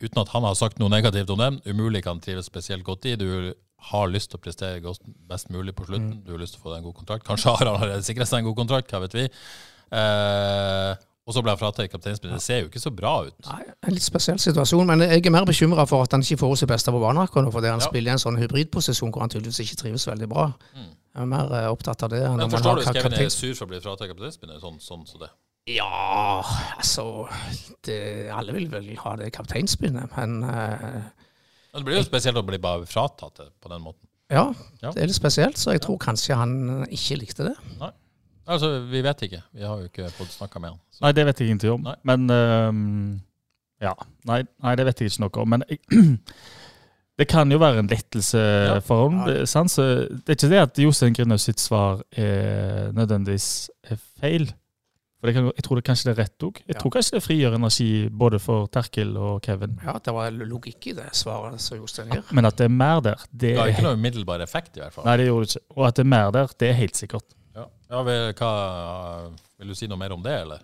[0.00, 3.16] Uten at han har sagt noe negativt om dem, umulig kan trives spesielt godt i.
[3.20, 3.52] Du
[3.90, 6.22] har lyst til å prestere godt, best mulig på slutten.
[6.24, 7.26] Du har lyst til å få deg en god kontrakt.
[7.28, 9.26] Kanskje har han allerede sikret seg en god kontrakt, hva vet vi.
[9.92, 10.94] Eh,
[11.28, 12.34] og så ble han fratatt kapteinspillet.
[12.40, 13.36] Det ser jo ikke så bra ut.
[13.46, 16.56] Nei, En litt spesiell situasjon, men jeg er mer bekymra for at han ikke får
[16.62, 17.86] sitt beste på banen akkurat nå, fordi han Ja.
[17.86, 20.48] spiller i en sånn hybridposisjon hvor han tydeligvis ikke trives veldig bra.
[20.74, 20.88] Mm.
[21.14, 22.22] Jeg er mer eh, opptatt av det.
[22.24, 24.60] Men forstår du hvis Kevin er sur for å bli fratatt kapteinspillet?
[24.60, 25.30] Sånn, sånn så det.
[25.68, 26.40] Ja,
[26.78, 27.26] altså
[27.86, 31.02] det, Alle vil vel ha det kapteinspinnet, men uh,
[31.76, 34.06] det blir jo spesielt å bli bare fratatt det på den måten.
[34.30, 34.48] ja,
[34.82, 34.90] Ja.
[34.90, 35.58] det er litt spesielt.
[35.58, 37.54] Så jeg tror kanskje han ikke likte det.
[37.78, 37.90] Nei.
[38.50, 39.42] Altså, vi vet ikke.
[39.54, 40.80] Vi har jo ikke fått snakka med han.
[40.90, 41.04] Så.
[41.04, 41.82] Nei, det vet jeg ingenting om.
[41.86, 41.94] Nei.
[42.04, 43.20] Men øhm,
[43.80, 43.92] Ja.
[44.26, 45.48] Nei, nei, det vet jeg ikke noe om.
[45.54, 45.62] Men
[47.20, 48.42] det kan jo være en lettelse
[48.86, 49.20] for ham.
[49.20, 49.44] Ja.
[49.44, 54.50] det- det er ikke det at Jostein Grinaug sitt svar er nødvendigvis er feil.
[55.20, 56.60] For det kan, jeg tror det kanskje det er rett òg.
[56.64, 56.80] Jeg Ja.
[56.80, 59.78] tror kanskje det frigjør energi både for Terkel og Kevin.
[59.84, 62.22] Ja, Det var logikk i det svaret som Jostein gir.
[62.32, 64.92] Men at det er mer der, det ga er ikke noe umiddelbar effekt, i hvert
[64.94, 65.04] fall.
[65.04, 65.64] Nei, det gjorde det ikke.
[65.76, 67.24] Og at det er mer der, det er helt sikkert.
[67.54, 67.66] Ja.
[67.90, 70.60] Ja, vil, hva, vil du si noe mer om det, eller?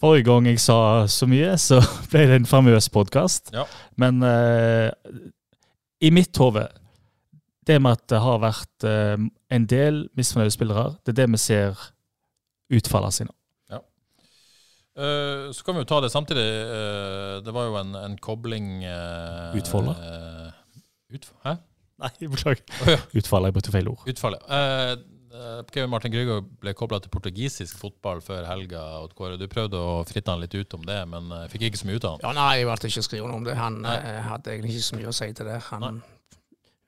[0.00, 3.50] Forrige gang jeg sa så mye, så ble det en famøs podkast.
[3.54, 3.64] Ja.
[3.98, 4.90] Men uh,
[6.00, 6.68] i mitt hode
[7.68, 9.18] Det med at det har vært eh,
[9.52, 11.74] en del misfornøyde spillere, det er det vi ser
[12.74, 13.34] utfallet sine.
[14.98, 16.42] Eh, så kan vi jo ta det samtidig.
[16.42, 20.00] Uh, det var jo en, en kobling uh, Utfoldet?
[21.14, 21.52] utf Hæ?
[22.02, 22.64] Nei, beklager.
[22.82, 22.98] Oh, ja.
[23.14, 24.02] Utfallet, jeg brukte feil ord.
[24.10, 24.42] Utfallet.
[24.50, 24.96] Eh,
[25.38, 28.82] Eh, Kevin Martin Grygård ble kobla til portugisisk fotball før helga.
[29.38, 31.98] Du prøvde å fritte han litt ut om det, men eh, fikk ikke så mye
[32.00, 32.24] ut av han.
[32.24, 33.56] Ja, nei, jeg valgte ikke å skrive noe om det.
[33.58, 35.58] Han eh, hadde egentlig ikke så mye å si til det.
[35.68, 35.96] Han Nei.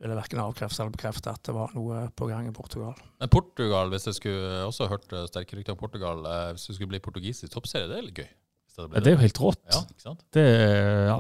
[0.00, 2.94] Ville verken avkrefte eller bekrefte at det var noe på gang i Portugal.
[3.20, 6.74] Men Portugal, hvis jeg skulle også hørt eh, sterke rykter om Portugal, eh, hvis du
[6.74, 8.28] skulle bli portugisisk toppserie, det er litt gøy.
[8.66, 9.60] Hvis det, Ja, det er jo helt rått.
[9.74, 10.24] Ja, ikke sant?
[10.32, 10.46] Det,
[11.10, 11.18] ja,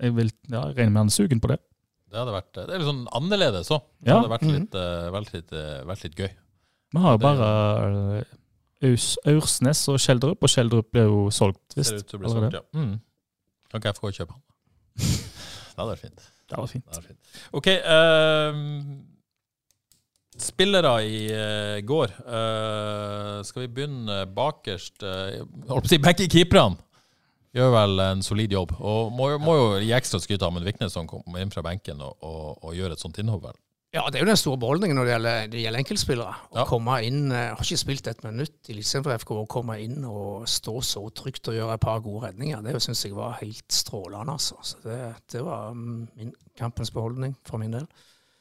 [0.00, 1.58] jeg vil ja, jeg regner med han er sugen på det.
[2.12, 3.82] Det hadde vært det er litt sånn annerledes òg.
[4.00, 4.16] Det Ja.
[4.20, 4.54] hadde vært Mhm.
[4.56, 6.30] litt, eh, vært litt, eh, vært litt gøy.
[6.92, 8.24] Vi har jo bare
[8.82, 8.94] eh,
[9.30, 11.92] Aursnes og Skjeldrup, og Skjeldrup ble jo solgt, Ser visst.
[12.00, 12.60] ut til å bli solgt, ja.
[12.74, 13.00] Mm.
[13.70, 14.42] Kan ikke FK kjøpe han?
[14.96, 16.31] det hadde vært fint.
[16.52, 16.86] Det var fint.
[16.86, 17.20] Det var fint.
[17.58, 17.68] OK.
[17.82, 18.52] Uh,
[20.42, 22.14] spillere i uh, går.
[22.22, 25.02] Uh, skal vi begynne bakerst?
[25.02, 26.80] Uh, holdt på å si begge keeperne
[27.56, 28.72] gjør vel en solid jobb.
[28.80, 32.00] Og må, må jo gi ekstra skryt av Amund Viknes som kommer inn fra benken
[32.04, 33.44] og, og, og gjør et sånt innhopp.
[33.50, 33.58] vel.
[33.92, 36.34] Ja, det er jo den store beholdningen når det gjelder, det gjelder enkeltspillere.
[36.54, 36.64] Å Ja.
[36.64, 40.04] komme inn, eh, Har ikke spilt et minutt i Eliteserien for FK, å komme inn
[40.08, 43.68] og stå så trygt og gjøre et par gode redninger, det syns jeg var helt
[43.68, 44.32] strålende.
[44.32, 44.56] altså.
[44.62, 47.86] Så det, det var mm, min, kampens beholdning for min del.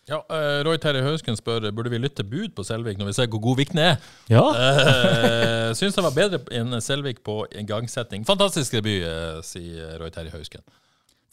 [0.07, 3.27] Ja, uh, Roy Terje Hausken spør burde vi lytte bud på Selvik når vi ser
[3.27, 3.97] hvor god Vikne er.
[4.29, 8.25] Ja, Uh, Syns han var bedre enn Selvik på igangsetting.
[8.25, 10.61] Fantastisk debut, uh, sier Roy Terje Hausken.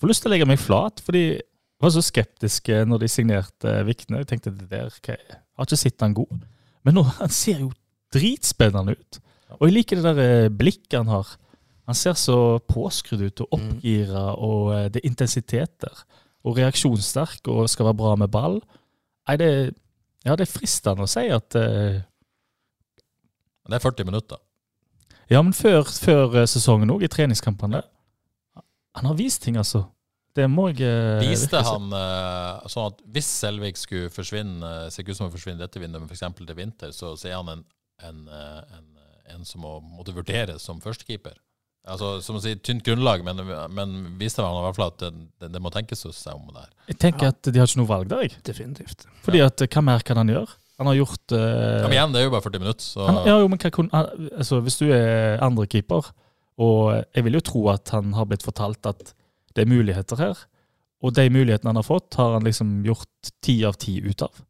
[0.00, 1.40] får lyst til å legge meg flat, fordi
[1.82, 4.22] var så skeptisk eh, når de signerte Vikne.
[4.22, 5.18] Jeg tenkte det der, okay.
[5.28, 6.40] jeg har ikke sett han god.
[6.86, 7.72] Men nå, han ser jo
[8.14, 9.20] dritspennende ut.
[9.58, 11.36] Og jeg liker det der eh, blikket han har.
[11.88, 16.02] Han ser så påskrudd ut og oppgira, og eh, det er intensiteter.
[16.44, 18.58] Og reaksjonssterk og skal være bra med ball.
[19.28, 19.48] Nei, det,
[20.24, 21.98] ja, det er fristende å si at uh,
[23.68, 24.40] Det er 40 minutter.
[25.28, 27.82] Ja, men før, før eh, sesongen òg, i treningskampene
[28.96, 29.84] Han har vist ting, altså.
[30.38, 35.02] Det må jeg eh, Viste han eh, sånn at hvis Selvik skulle forsvinne, eh, ser
[35.02, 36.24] ikke ut som å forsvinne dette vinduet, men f.eks.
[36.38, 37.66] til vinter, så så er han en,
[38.06, 38.88] en, en,
[39.34, 41.36] en som må måtte vurderes som førstekeeper.
[41.88, 43.40] Altså, som å si, tynt grunnlag, men,
[43.72, 46.60] men viste han i hvert fall at det, det, det må tenkes seg om det
[46.60, 46.72] her.
[46.90, 48.40] Jeg tenker at de har ikke noe valg der, jeg.
[48.44, 49.06] Definitivt.
[49.24, 50.58] Fordi at eh, hva mer kan han gjøre?
[50.78, 53.16] Han har gjort uh, Ja, men igjen, det er jo bare 40 minutter, så han,
[53.26, 56.12] ja, jo, men hva kun, altså, Hvis du er andrekeeper,
[56.62, 56.82] og
[57.16, 59.14] jeg vil jo tro at han har blitt fortalt at
[59.58, 60.44] det er muligheter her,
[61.02, 64.44] og de mulighetene han har fått, har han liksom gjort ti av ti ut av.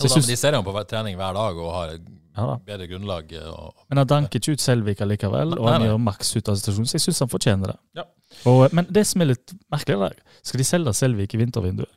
[0.00, 2.04] Så jeg synes, de ser ham på trening hver dag og har et
[2.38, 3.32] ja, bedre grunnlag.
[3.36, 5.88] eh, Og, Men han danker ikke ut Selvik likevel, og Nei, han nei.
[5.90, 7.78] gjør maks ut av situasjonen, så jeg syns han fortjener det.
[8.00, 8.04] Ja.
[8.48, 11.90] Og, men det som er litt merkelig, der, skal de selge Selvik i vintervinduet?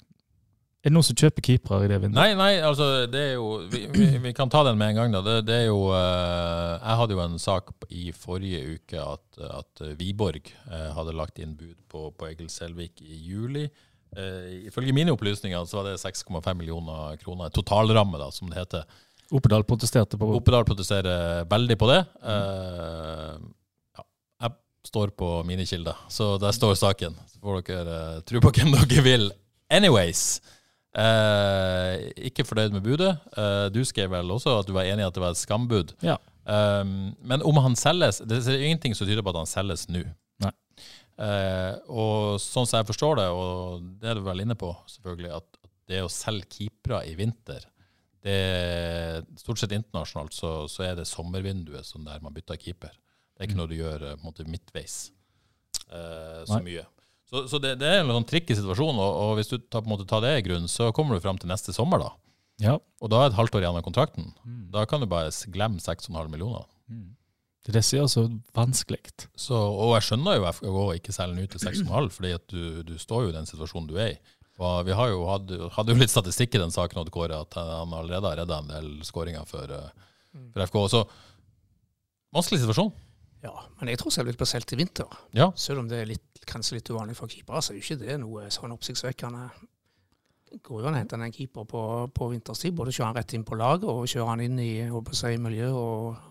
[0.83, 2.17] Er det noen som kjøper keepere i det vinduet?
[2.17, 5.13] Nei, nei, altså det er jo Vi, vi, vi kan ta den med en gang.
[5.15, 9.39] da Det, det er jo eh, Jeg hadde jo en sak i forrige uke at,
[9.61, 13.63] at Wiborg eh, hadde lagt inn bud på, på Egil Selvik i juli.
[14.17, 17.49] Eh, ifølge mine opplysninger så var det 6,5 millioner kroner.
[17.55, 18.83] Totalramme, da, som det heter.
[19.33, 22.01] Oppedal protesterte på Oppedal protesterer veldig på det.
[22.27, 23.37] Eh,
[23.97, 24.05] ja,
[24.45, 24.51] jeg
[24.91, 27.15] står på mine kilder, så der står saken.
[27.31, 29.31] Så får dere eh, tro på hvem dere vil.
[29.73, 30.41] Anyways.
[30.99, 33.13] Eh, ikke fornøyd med budet.
[33.37, 35.95] Eh, du skrev vel også at du var enig i at det var et skambud.
[36.05, 36.17] Ja.
[36.45, 40.05] Eh, men om han selges Det er ingenting som tyder på at han selges nå.
[41.13, 45.35] Eh, og sånn som jeg forstår det, og det er du vel inne på, selvfølgelig,
[45.37, 45.59] at
[45.91, 47.67] det å selge keepere i vinter
[48.23, 52.93] det Stort sett internasjonalt så, så er det sommervinduet som der man bytter keeper.
[53.33, 54.97] Det er ikke noe du gjør eh, måte midtveis
[55.89, 56.63] eh, så Nei.
[56.69, 56.85] mye.
[57.33, 59.87] Så, så det, det er en sånn tricky situasjon, og, og hvis du tar, på
[59.87, 62.11] en måte, tar det i grunn, så kommer du fram til neste sommer, da.
[62.61, 62.75] Ja.
[63.01, 64.29] Og da er et halvt år igjen av kontrakten.
[64.73, 66.67] Da kan du bare glemme 6,5 millioner.
[67.63, 69.01] Det er det som gjør så vanskelig.
[69.39, 72.63] Så, og jeg skjønner jo FKH ikke selger den ut til 6,5, fordi at du,
[72.85, 74.17] du står jo i den situasjonen du er i.
[74.61, 77.55] Og vi har jo hatt, hadde jo litt statistikk i den saken, Odd Kåre, at
[77.57, 80.11] han allerede har redda en del skåringer for, eh,
[80.53, 80.77] for FK.
[80.91, 81.01] Så
[82.35, 82.93] vanskelig situasjon.
[83.43, 85.15] Ja, men jeg tror Selvik blir plassert i vinter.
[85.35, 85.49] Ja.
[85.59, 88.19] Selv om det er litt, kanskje litt uvanlig for keepere, så er jo ikke det
[88.21, 89.47] noe sånn oppsiktsvekkende.
[90.63, 91.81] Går jo an å hente en keeper på,
[92.13, 92.75] på vinterstid.
[92.77, 94.69] Både kjøre han rett inn på laget og kjøre han inn i
[95.17, 96.29] si, miljøet og,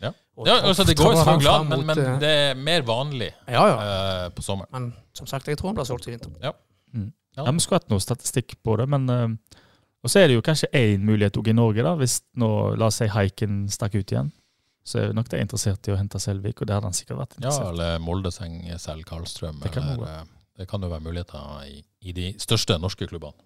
[0.00, 0.10] Ja.
[0.40, 3.30] og Ja, altså Det går jo han glad, men, men eh, det er mer vanlig
[3.44, 3.76] Ja, ja.
[3.76, 4.72] Uh, på sommeren.
[4.72, 6.32] Men som sagt, jeg tror han blir solgt i vinter.
[6.42, 6.54] Ja.
[7.36, 9.28] Ja, Vi skulle hatt noe statistikk på det, men uh,
[10.02, 12.88] Og så er det jo kanskje én mulighet også i Norge, da, hvis nå, la
[12.88, 14.32] oss si Haiken stakk ut igjen.
[14.84, 17.34] Så er nok de interessert i å hente Selvik, og det hadde han sikkert vært
[17.36, 19.60] interessert Ja, eller Moldeseng, Sel, Karlstrøm.
[19.62, 20.24] Det kan eller, eh,
[20.58, 23.36] det kan jo være muligheter i, i de største norske klubbene.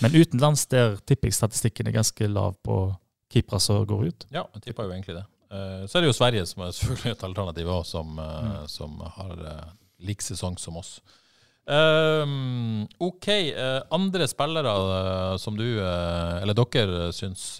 [0.00, 2.78] Men utenlands der tipper jeg statistikken er ganske lav på
[3.30, 4.26] keepere som går ut.
[4.32, 5.26] Ja, jeg tipper jo egentlig det.
[5.50, 8.68] Eh, Så er det jo Sverige som er selvfølgelig et alternativ òg, som, eh, Mm.
[8.68, 9.36] som har
[10.00, 11.00] lik sesong som oss.
[11.66, 13.26] Um, OK.
[13.90, 17.58] andre spillere som du, eller dere, syns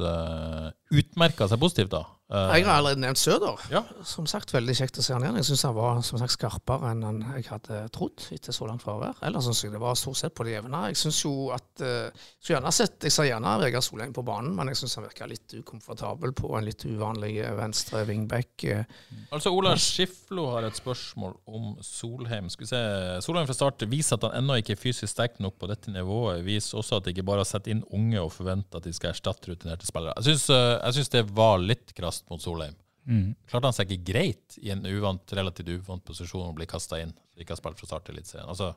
[0.92, 2.02] utmerka seg positivt, da?
[2.32, 3.60] Eh, Jeg har allerede nevnt Søder.
[3.70, 3.82] Ja.
[4.08, 5.36] Som sagt, veldig kjekt å se han igjen.
[5.42, 8.80] Jeg syns han var som sagt, skarpere enn han jeg hadde trodd etter så langt
[8.84, 9.18] fravær.
[9.28, 10.80] Ellers syns jeg det var stort sett på det jevne.
[10.88, 14.54] Jeg syns jo at uh, så gjerne sett, Jeg ser gjerne Vegard Solheim på banen,
[14.56, 18.64] men jeg syns han virka litt ukomfortabel på en litt uvanlig eh, venstre wingback.
[18.72, 18.84] eh.
[19.30, 22.48] Altså, Ola Skiflo har et spørsmål om Solheim.
[22.52, 22.82] Skal vi se.
[23.26, 26.40] Solheim fra start viser at han ennå ikke er fysisk sterk nok på dette nivået.
[26.46, 29.12] Viser også at det ikke bare har sett inn unge og forventer at de skal
[29.12, 30.16] erstatte rutinerte spillere.
[30.24, 32.74] Jeg syns, eh, det var litt krast mot Solheim.
[33.06, 33.34] Mm.
[33.50, 37.12] Klarte han seg ikke greit i en uvant, relativt uvant posisjon å bli kasta inn?
[37.34, 38.48] Så ikke har spilt fra start til Eliteserien.
[38.48, 38.74] Altså,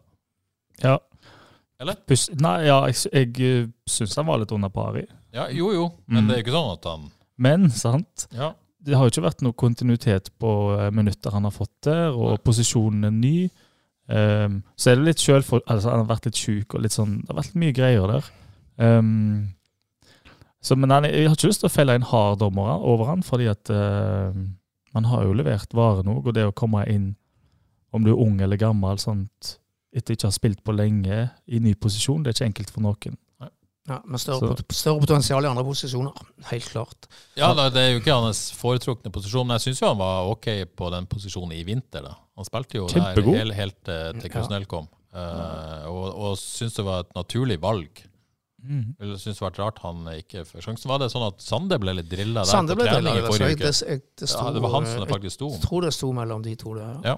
[0.83, 0.97] Ja.
[1.79, 1.95] Eller?
[2.09, 5.05] Pus nei, ja, jeg, jeg uh, syns han var litt under pari.
[5.33, 6.27] ja, jo, jo, men Mm.
[6.27, 8.53] det er ikke sånn at han Men, sant Ja.
[8.83, 12.41] Det har jo ikke vært noe kontinuitet på eh, minutter han har fått der, og
[12.43, 13.49] posisjonen er ny.
[14.07, 17.17] Um, så er det litt for, altså Han har vært litt sjuk og litt sånn
[17.25, 18.29] Det har vært mye greier der.
[18.79, 19.49] Ehm,
[20.63, 23.23] så, men han, jeg har ikke lyst til å felle en hard dommer over han,
[23.25, 24.33] fordi at uh,
[24.95, 26.17] man har jo levert vare nå.
[26.23, 27.11] Og det å komme inn,
[27.95, 29.57] om du er ung eller gammel, sånt,
[29.95, 32.85] etter ikke å ha spilt på lenge, i ny posisjon, det er ikke enkelt for
[32.85, 33.17] noen.
[33.87, 36.15] Ja, Men større, større potensial i andre posisjoner.
[36.49, 37.07] Helt klart.
[37.39, 40.27] Ja, da, Det er jo ikke hans foretrukne posisjon, men jeg syns jo han var
[40.33, 42.03] ok på den posisjonen i vinter.
[42.03, 42.17] da.
[42.35, 43.31] Han spilte jo Kjempegod.
[43.31, 44.33] der helt, helt eh, til Ja.
[44.35, 48.03] Krusnell kom, uh, og, og syns det var et naturlig valg.
[48.67, 48.95] Mm.
[48.99, 50.91] Eller syns det var rart han ikke får sjansen.
[50.91, 53.23] Var det sånn at Sande ble litt drilla der Sande på ble trening drillet, i
[53.23, 53.63] det, forrige uke?
[53.63, 55.49] det, jeg, det sto, Ja, det var han som det faktisk sto.
[55.55, 56.97] Jeg tror det sto mellom de to der.
[57.07, 57.15] Ja.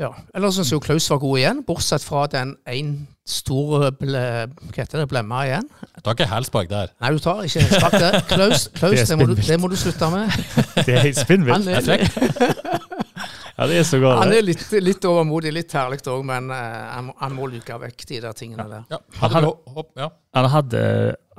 [0.00, 0.10] ja.
[0.38, 2.94] Ellers syns jo Klaus var god igjen, bortsett fra den én
[3.28, 5.68] store ble, hva heter det, blemma igjen.
[5.98, 6.94] Du tar ikke hælspark der.
[7.02, 8.20] Nei, du tar ikke hælspark der.
[8.32, 10.32] Klaus, Klaus Det det, må du, det må du slutte med.
[10.86, 11.68] Det er helt spinnvilt.
[11.68, 12.08] Jeg
[13.58, 17.08] Ja, det er så han er litt, litt overmodig, litt herlig òg, men eh, han,
[17.08, 18.84] må- han må luke vekk de der tingene der.
[18.92, 20.08] Ja, Han hadde hadde- håp, ja.
[20.38, 20.82] Han hadde,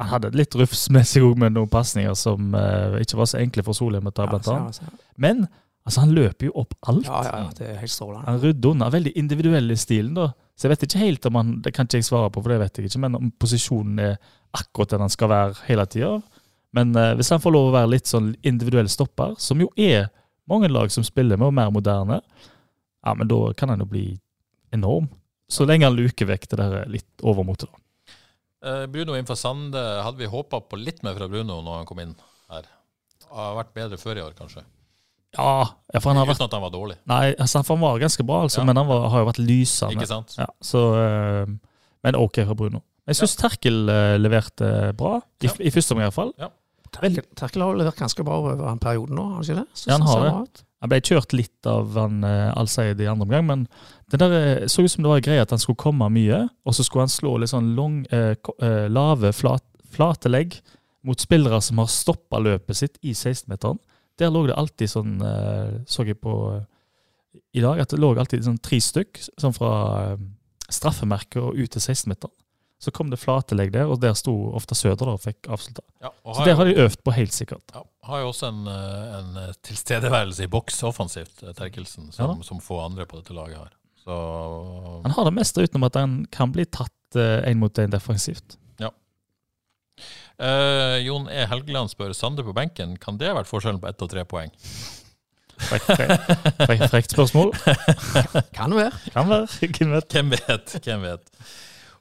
[0.01, 3.39] han hadde litt rufs med seg òg med noen pasninger som uh, ikke var så
[3.39, 4.81] enkle for Solheim å ta, blant annet.
[5.15, 5.45] Men
[5.87, 7.07] altså, han løper jo opp alt.
[7.07, 8.25] ja, ja, ja, det er helt strålende.
[8.27, 8.91] Han rydder unna.
[8.91, 10.27] Veldig individuell i stilen, da.
[10.59, 12.59] Så jeg vet ikke helt om han Det kan ikke jeg svare på, for det
[12.65, 12.99] vet jeg ikke.
[13.05, 14.17] Men om posisjonen er
[14.59, 16.17] akkurat den han skal være hele tida.
[16.75, 20.09] Men eh, hvis han får lov å være litt sånn individuell stopper, som jo er
[20.49, 22.21] mange lag som spiller med, og mer moderne,
[23.05, 24.07] ja, men da kan han jo bli
[24.75, 25.07] enorm.
[25.49, 27.69] Så lenge han luker vekk det der litt overmotet.
[27.71, 27.85] da.
[28.69, 32.01] Eh, Bruno innenfor Sande, hadde vi håpa på litt mer fra Bruno når han kom
[32.03, 32.11] inn
[32.51, 32.67] her?
[33.31, 34.65] Har vært bedre før i år, kanskje?
[35.37, 36.95] Ja, ja, for han har vært Uten at han var dårlig.
[37.07, 38.65] Nei, altså, han var ganske bra, altså, Ja.
[38.65, 39.93] men han var, har jo vært lysende.
[39.95, 40.33] Ikke sant?
[40.37, 41.45] Ja, så, eh,
[42.03, 42.81] men OK fra Bruno.
[43.07, 45.53] Jeg syns Terkel eh, leverte bra, i, Ja.
[45.59, 46.33] i første omgang iallfall.
[46.95, 49.67] Terkel Terkel har levert ganske bra over en periode nå, har han ikke det?
[49.73, 50.65] Så Ja, han har det.
[50.79, 53.65] Han ble kjørt litt av han uh, i andre omgang, men
[54.09, 56.75] det der eh, så ut som det var greia at han skulle komme mye, og
[56.75, 58.31] så skulle han slå litt sånn long, eh,
[58.63, 60.57] eh, lave, flat, flate legg
[61.05, 63.79] mot spillere som har stoppa løpet sitt i 16-meteren.
[64.19, 65.13] Der lå det alltid sånn,
[65.87, 66.33] så jeg på
[67.55, 70.17] i dag, at det lå alltid sånn tre stykk, sånn fra
[70.67, 72.33] straffemerket og ut til 16-meteren.
[72.79, 75.83] Så kom det flatelegg der, og der sto ofte Søder og fikk avslutta.
[75.99, 77.73] Ja, og Så det har de øvd på helt sikkert.
[77.75, 82.37] Ja, har jo også en, eh, en eh, tilstedeværelse i boks offensivt, eh, Terkelsen, som,
[82.37, 82.47] ja.
[82.47, 83.75] som få andre på dette laget har.
[83.99, 84.15] Så
[85.03, 88.55] Han har det meste utenom at han kan bli tatt én mot én defensivt.
[90.39, 91.43] Eh, Jon E.
[91.51, 92.95] Helgeland spør Sander på benken.
[93.01, 94.53] Kan det ha vært forskjellen på ett og tre poeng?
[95.59, 96.29] Frekt, frekt,
[96.63, 97.51] frekt, frekt spørsmål.
[98.55, 98.93] Kan være.
[99.11, 99.49] Kan være.
[99.59, 100.15] Hvem vet?
[100.15, 100.75] Hvem vet?
[100.85, 101.33] Hvem vet?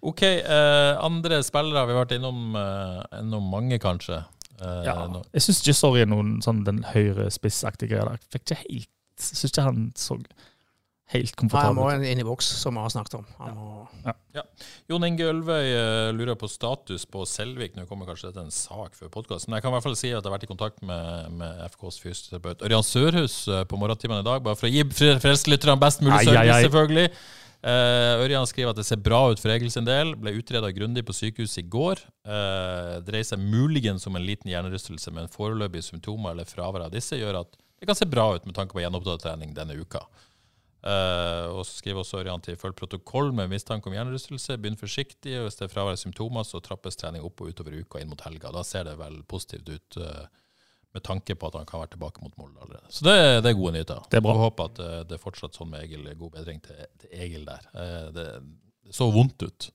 [0.03, 1.87] OK, eh, andre spillere.
[1.89, 4.25] Vi har vært innom, eh, innom mange, kanskje.
[4.61, 5.07] Eh, Ja.
[5.07, 5.23] no.
[5.33, 8.19] Jeg syns ikke er noen sånn den høyre spissaktige greia der.
[8.31, 10.15] Fikk ikke helt Syns ikke han så
[11.09, 13.25] helt Nei, han må inn i boks, som vi har snakket om.
[13.41, 14.13] Han må,
[14.91, 17.75] Jon Inge Ølvøy eh, lurer på status på Selvik.
[17.79, 19.57] Nå kommer kanskje dette en sak før podkasten.
[19.57, 22.01] Jeg kan i hvert fall si at jeg har vært i kontakt med, med FKs
[22.05, 26.21] fysioterapeut Ørjan Sørhus eh, på morgentimene i dag, bare for å gi frelselytterne best mulig
[26.29, 27.09] service, selvfølgelig.
[27.59, 30.13] Eh, Ørjan skriver at det ser bra ut for Egil sin del.
[30.19, 32.05] Ble utreda grundig på sykehuset i går.
[32.23, 37.19] Uh, dreier seg muligens om en liten hjernerystelse, men foreløpige symptomer eller fravær av disse
[37.19, 40.05] gjør at det kan se bra ut med tanke på gjenopptatt-trening denne uka.
[40.79, 44.59] Uh, og så skriver også Ørjan til følg protokoll med mistanke om hjernerystelse.
[44.63, 47.99] Begynn forsiktig, hvis det er fravær av symptomer, så trappes trening opp og utover uka
[47.99, 48.55] inn mot helga.
[48.55, 50.29] Da ser det vel positivt ut eh,
[50.97, 52.89] med tanke på at han kan være tilbake mot Molde allerede.
[52.95, 54.01] Så det, det er gode nyheter.
[54.11, 54.33] Det er bra.
[54.37, 56.07] Jeg håper at eh, det er fortsatt sånn med Egil.
[56.19, 57.69] God bedring til, til Egil der.
[57.75, 58.27] Eh, det,
[58.89, 59.69] det så vondt ut.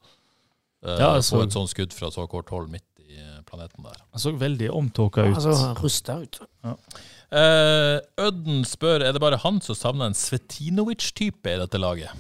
[0.84, 3.86] Uh, Ja, Få På et sånt skudd fra så kort hold midt i eh, planeten
[3.86, 4.00] der.
[4.12, 5.36] Han så veldig omtåka ut.
[5.38, 6.40] altså, rusta ut.
[6.64, 12.12] Eh, Ødden spør er det bare han som savner en Svetinovic-type i dette laget.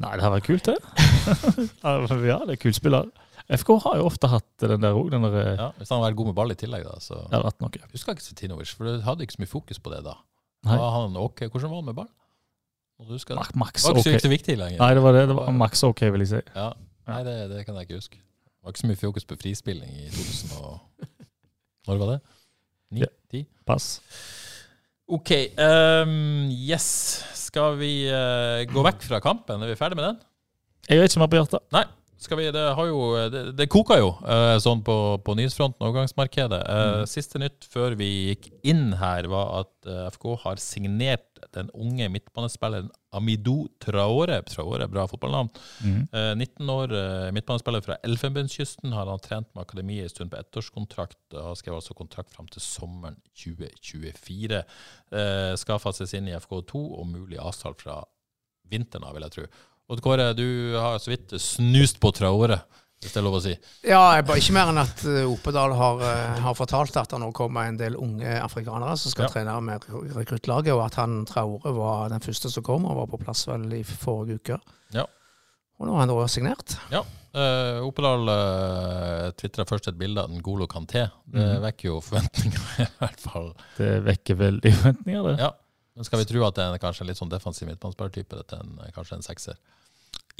[0.00, 0.78] Nei, det har vært kult, det.
[1.84, 3.10] ja, det er kult spiller.
[3.50, 5.10] FK har jo ofte hatt den der òg.
[5.10, 5.42] Ja.
[5.56, 6.96] Ja, hvis han hadde vært god med ball i tillegg, da.
[7.02, 7.16] Så.
[7.18, 7.72] Jeg har hatt noe.
[7.74, 10.16] Jeg husker ikke Setinovic, for du hadde ikke så mye fokus på det da.
[10.68, 10.76] Nei.
[10.78, 11.46] Var han ok?
[11.48, 12.10] Hvordan var han med ball?
[13.00, 13.56] Du huske det?
[13.56, 14.22] Max Det var ikke så ok.
[14.22, 14.78] så viktig lenger.
[14.82, 15.22] Nei, det var det.
[15.30, 16.40] Det var maks ok, vil jeg si.
[16.54, 16.66] Ja.
[17.10, 18.20] Nei, det, det kan jeg ikke huske.
[18.20, 21.08] Det var ikke så mye fokus på frispilling i 2000 og
[21.88, 22.18] Når var det?
[22.92, 23.00] Ni?
[23.00, 23.08] Ja.
[23.32, 23.46] Ti?
[23.66, 23.86] Pass.
[25.08, 25.32] OK.
[25.56, 26.90] Um, yes.
[27.34, 29.64] Skal vi uh, gå vekk fra kampen?
[29.64, 30.20] Er vi ferdig med den?
[30.90, 31.64] Jeg vet ikke mer på hjertet.
[31.74, 31.86] Nei.
[32.20, 33.00] Vi, det, har jo,
[33.32, 36.60] det, det koker jo eh, sånn på, på nyhetsfronten, overgangsmarkedet.
[36.68, 37.06] Mm.
[37.08, 42.10] Siste nytt før vi gikk inn her, var at eh, FK har signert den unge
[42.12, 44.42] midtbanespilleren Amidou Traore.
[44.46, 45.48] Traore, bra fotballnavn.
[45.80, 46.04] Mm.
[46.38, 48.92] 19 år, eh, midtbanespiller fra Elfenbenskysten.
[48.92, 51.18] Har han trent med akademiet en stund på ettårskontrakt.
[51.32, 54.62] Har skrevet altså kontrakt fram til sommeren 2024.
[55.10, 58.02] Eh, skal fases inn i FK2 og mulig avtale fra
[58.70, 59.48] vinteren av, vil jeg tro.
[59.90, 62.60] Odd Kåre, du har så vidt snust på Traore,
[63.02, 63.54] hvis det er lov å si.
[63.82, 67.18] Ja, jeg bare ikke mer enn at eh, Opedal har, eh, har fortalt at det
[67.18, 69.30] nå kommer en del unge afrikanere som skal Ja.
[69.34, 73.18] trene med rekruttlaget, og at han Traore var den første som kom, og var på
[73.24, 74.60] plass vel i forrige uke.
[74.94, 75.08] Ja.
[75.80, 76.76] Og nå har han da signert.
[76.92, 77.02] Ja.
[77.30, 81.08] Uh, Opedal uh, tvitra først et bilde av Ngolo Kanté.
[81.30, 81.62] Det mm.
[81.66, 83.52] vekker jo forventninger, i hvert fall.
[83.78, 85.36] Det vekker veldig forventninger, det.
[85.48, 85.50] Ja.
[86.00, 88.38] Men skal vi tro at det er kanskje en litt sånn defensiv midtbanespillertype?
[88.38, 89.58] Dette er en, kanskje en sekser?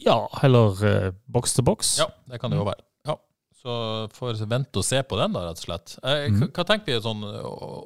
[0.00, 1.90] Ja, heller eh, boks til boks.
[2.00, 2.80] Ja, det kan det jo være.
[3.04, 3.18] Ja.
[3.60, 3.74] Så
[4.16, 5.92] får vi vente og se på den, da, rett og slett.
[6.00, 6.46] Eh, mm.
[6.46, 7.20] hva- tenker vi sånn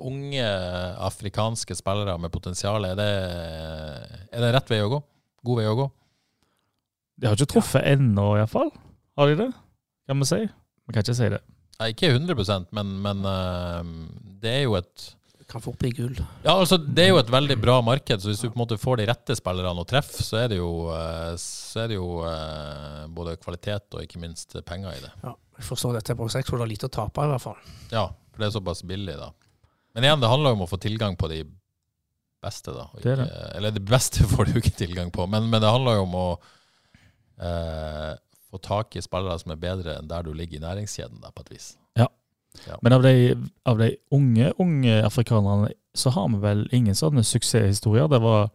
[0.06, 0.44] unge
[1.08, 2.86] afrikanske spillere med potensial?
[2.92, 3.08] Er det,
[4.30, 5.02] er det rett vei å gå?
[5.50, 5.88] God vei å gå?
[7.18, 8.70] De har ikke truffet ennå, iallfall.
[9.18, 9.50] Har de det?
[10.06, 10.40] Kan vi si?
[10.46, 11.42] Vi kan ikke si det.
[11.82, 13.82] Nei, ikke 100% men, men uh,
[14.38, 15.10] det er jo et
[15.54, 16.16] Kan fort bli gull.
[16.42, 18.78] Ja, altså Det er jo et veldig bra marked, så hvis du på en måte
[18.80, 22.08] får de rette spillerne å treffe, så er det jo, eh, så er det jo
[22.26, 25.12] eh, både kvalitet og ikke minst penger i det.
[25.22, 27.60] Ja, jeg forstår dette på seks, hvor det er lite å tape, i hvert fall.
[27.92, 29.30] Ja, for det er såpass billig, da.
[29.94, 31.44] Men igjen, det handler jo om å få tilgang på de
[32.42, 32.88] beste, da.
[32.90, 33.30] Ikke, Det er det.
[33.60, 36.26] Eller de beste får du ikke tilgang på, men, men det handler jo om å
[37.46, 38.10] eh,
[38.50, 41.46] få tak i spillere som er bedre enn der du ligger i næringskjeden, da, på
[41.46, 41.76] et vis.
[42.82, 43.34] Men av de,
[43.66, 48.08] av de unge, unge afrikanerne så har vi vel ingen sånne suksesshistorier.
[48.10, 48.48] Det var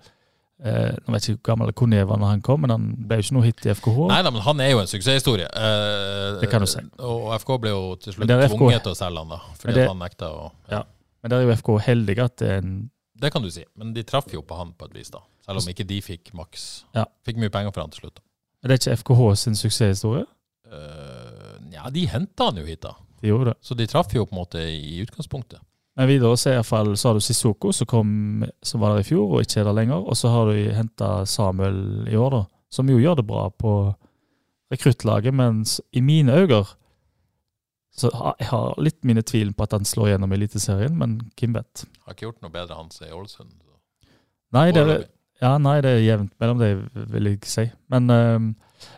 [0.64, 3.26] eh, Jeg vet ikke hvor gammel Kone var når han kom, men han ble jo
[3.28, 4.00] ikke noe hit i FKH.
[4.12, 5.48] Nei da, men han er jo en suksesshistorie.
[5.48, 6.80] Eh, Det kan du si.
[7.00, 9.40] Og FK ble jo til slutt tvunget til å selge han, da.
[9.62, 10.84] Fordi det- han nekta å Ja.
[11.24, 13.94] Men der er jo FK heldige at det er en Det kan du si, men
[13.94, 15.20] de traff jo på han på et vis, da.
[15.46, 16.84] Selv om ikke de fikk maks.
[16.96, 17.06] Ja.
[17.28, 18.16] Fikk mye penger for han til slutt.
[18.16, 18.22] da.
[18.64, 20.26] Men det er ikke FKH sin suksesshistorie?
[20.72, 22.94] Eh, ja, de henta han jo hit, da.
[23.22, 23.56] De gjorde.
[23.62, 25.62] Så de traff jo på en måte i utgangspunktet.
[26.00, 28.12] Men videre så, er i hvert fall, så har du Sissoko, som, kom,
[28.64, 30.06] som var der i fjor og ikke er der lenger.
[30.06, 33.74] Og så har du henta Samuel i år, da, som jo gjør det bra på
[34.72, 35.36] rekruttlaget.
[35.36, 36.64] Mens i mine øyne
[38.00, 41.58] så jeg har litt mine tvil på at han slår gjennom i Eliteserien, men hvem
[41.58, 41.84] vet.
[42.06, 43.50] Har ikke gjort noe bedre han er i Ålesund.
[44.56, 45.04] Nei, det er,
[45.44, 46.70] ja, nei, det er jevnt mellom det,
[47.12, 47.66] vil jeg si.
[47.92, 48.48] Men eh,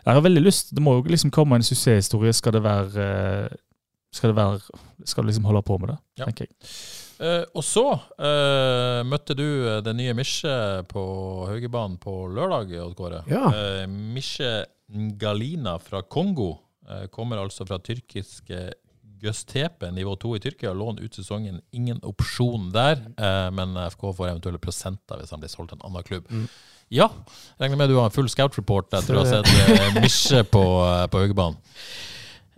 [0.04, 2.32] jeg har veldig lyst Det må jo liksom komme en suksesshistorie.
[2.36, 3.58] Skal det være eh,
[4.12, 4.58] Skal det være
[5.08, 6.26] Skal du liksom holde på med det, Ja.
[6.28, 6.68] tenker jeg.
[7.22, 7.84] Eh, og så
[8.18, 10.52] eh, møtte du eh, det nye Misje
[10.90, 11.02] på
[11.48, 13.22] Haugebanen på lørdag, Odd Kåre.
[13.30, 13.44] Ja.
[13.54, 16.50] Eh, Misje Ngalina fra Kongo
[16.88, 18.72] eh, kommer altså fra tyrkiske
[19.22, 20.72] Gøstepe, nivå 2 i Tyrkia.
[20.74, 22.98] Lån ut sesongen, ingen opsjon der.
[23.14, 26.26] Eh, men FK får eventuelle prosenter hvis han blir solgt til en annen klubb.
[26.30, 26.48] Mm.
[26.92, 27.06] Ja,
[27.62, 29.46] regner med du har en full scout-report etter å ha sett
[29.78, 31.60] eh, Misje på, eh, på Haugebanen.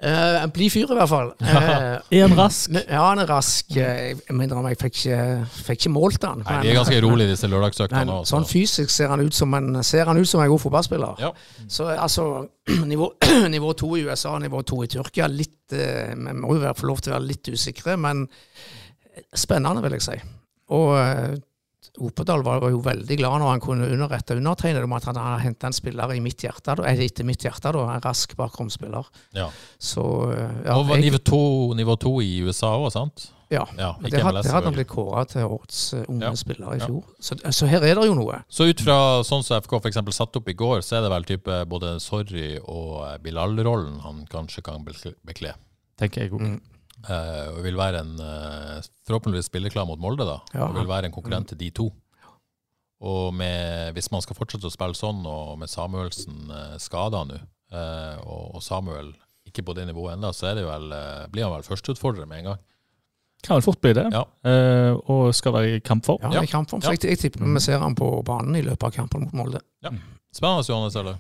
[0.03, 1.29] Eh, en blid fyr, i hvert fall.
[1.39, 2.73] Uh, Er han rask?
[2.75, 3.69] ja, han er rask.
[3.77, 5.19] Jeg mener om jeg fikk ikke,
[5.69, 6.43] fikk ikke målt han.
[6.43, 8.03] Nei, De er ganske rolig, disse lørdagsøktene.
[8.03, 8.33] Men også.
[8.35, 11.23] sånn fysisk ser han ut som en, ser han ut som en god fotballspiller.
[11.23, 11.31] Ja.
[11.71, 12.27] Så altså,
[12.93, 13.13] nivå,
[13.55, 17.01] nivå to i USA, nivå to i Tyrkia, litt eh, Vi må jo få lov
[17.05, 18.27] til å være litt usikre, men
[19.31, 20.19] spennende, vil jeg si.
[20.75, 20.91] Og
[22.03, 25.43] Opedal var var jo veldig glad når han kunne underrette undertegnede om at han hadde
[25.45, 29.07] henta en spiller i mitt hjerte, da, eller etter mitt hjerte, da, en rask bakromspiller.
[29.33, 29.47] Ja.
[29.79, 30.03] Så
[30.35, 31.41] eh, ja, og var jeg- nivå to,
[31.79, 33.31] nivå to i USA òg, sant?
[33.51, 33.63] ja.
[33.79, 36.35] Ja, Det had, det hadde han blitt kåra til årets eh, unge Ja.
[36.35, 36.87] spiller i Ja.
[36.89, 37.05] fjor.
[37.21, 38.43] Så, så her er det jo noe.
[38.51, 41.23] Så ut fra sånn som FK eksempel satt opp i går, så er det vel
[41.25, 45.55] type både Sorry og eh, Bilal-rollen han kanskje kan bekle.
[45.97, 46.41] Tenker jeg òg.
[46.41, 46.61] Mm.
[47.05, 50.39] Eh, og vil være en forhåpentligvis forhåpentligvis spilleklar mot Molde, da.
[50.55, 50.69] Ja.
[50.69, 51.91] Og vil være en konkurrent til de to.
[53.05, 57.41] Og med, hvis man skal fortsette å spille sånn, og med Samuelsen uh, skada nå,
[57.75, 59.13] eh, og, Samuel
[59.45, 62.41] ikke på det nivået ennå, så er det vel, eh, blir han vel førsteutfordrer med
[62.41, 62.63] en gang.
[63.45, 64.07] Kan vel fort bli det.
[64.15, 64.23] Ja.
[64.49, 66.33] Eh, og skal være i kampform.
[66.33, 66.81] Ja, i kampform.
[66.81, 69.61] Så jeg, jeg tipper vi ser han på banen i løpet av kampen mot Molde.
[70.35, 70.97] Spennende, Johannes.
[70.99, 71.19] eller?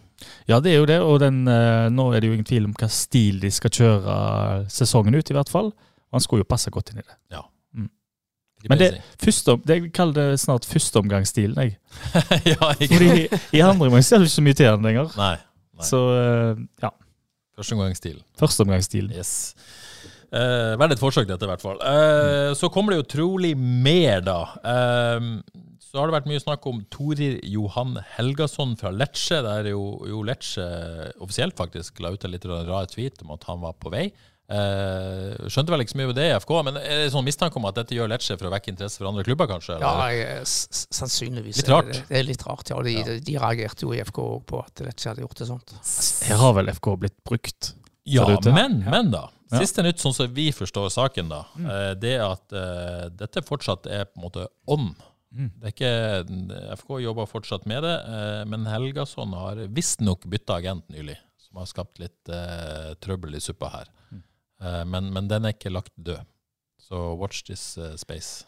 [0.51, 2.75] Ja, det er jo det, og den, eh, nå er det jo ingen tvil om
[2.75, 4.15] hva stil de skal kjøre
[4.73, 5.71] sesongen ut, i hvert fall.
[6.11, 7.19] Og han skulle jo passe godt inn i det.
[7.35, 7.45] Ja.
[8.65, 8.87] Men det,
[9.21, 11.75] første, det jeg kaller det snart førsteomgangsstilen, jeg.
[12.55, 15.11] ja, ikke Fordi i andre omgang ser du ikke så mye til den lenger.
[15.21, 15.35] Nei.
[15.77, 15.85] nei.
[15.85, 16.91] Så eh, ja,
[17.59, 18.23] Førsteomgangsstilen.
[18.41, 19.12] førsteomgangsstilen.
[19.12, 19.53] Yes.
[20.35, 21.78] Eh, Verdt et forsøk, dette, i hvert fall.
[21.78, 24.41] Eh, så kommer det jo trolig mer, da.
[24.66, 25.39] Uh,
[25.85, 29.39] så har det vært mye snakk om Torir Johan Helgason fra Lecce.
[29.47, 30.64] Der jo, jo Lecce
[31.22, 34.09] offisielt faktisk la ut en litt rar tweet om at han var på vei.
[34.45, 37.57] Uh, skjønte vel ikke så mye med det i FK, men er det sånn mistanke
[37.57, 39.78] om at dette gjør Lecce for å vekke interesse for andre klubber, kanskje?
[39.80, 40.43] Ja, eller?
[40.45, 41.62] s- sannsynligvis.
[41.62, 41.95] Litt rart.
[41.95, 42.82] Det, er litt rart, ja.
[42.85, 45.72] De, de reagerte jo i FK òg på at Lecce hadde gjort det sånt.
[46.26, 47.70] Her har vel FK blitt brukt.
[48.05, 49.28] Ja, men, men da.
[49.55, 49.63] Ja.
[49.63, 53.87] Siste nytt, sånn som vi forstår saken, da, eh, det er at eh, dette fortsatt
[53.87, 54.89] er på en måte on.
[55.35, 55.51] Mm.
[55.59, 60.87] Det er ikke, FK jobber fortsatt med det, eh, men Helgason har visstnok bytta agent
[60.95, 63.91] nylig, som har skapt litt eh, trøbbel i suppa her.
[64.15, 66.23] Eh, men, men den er ikke lagt død.
[66.85, 68.45] Så watch this space.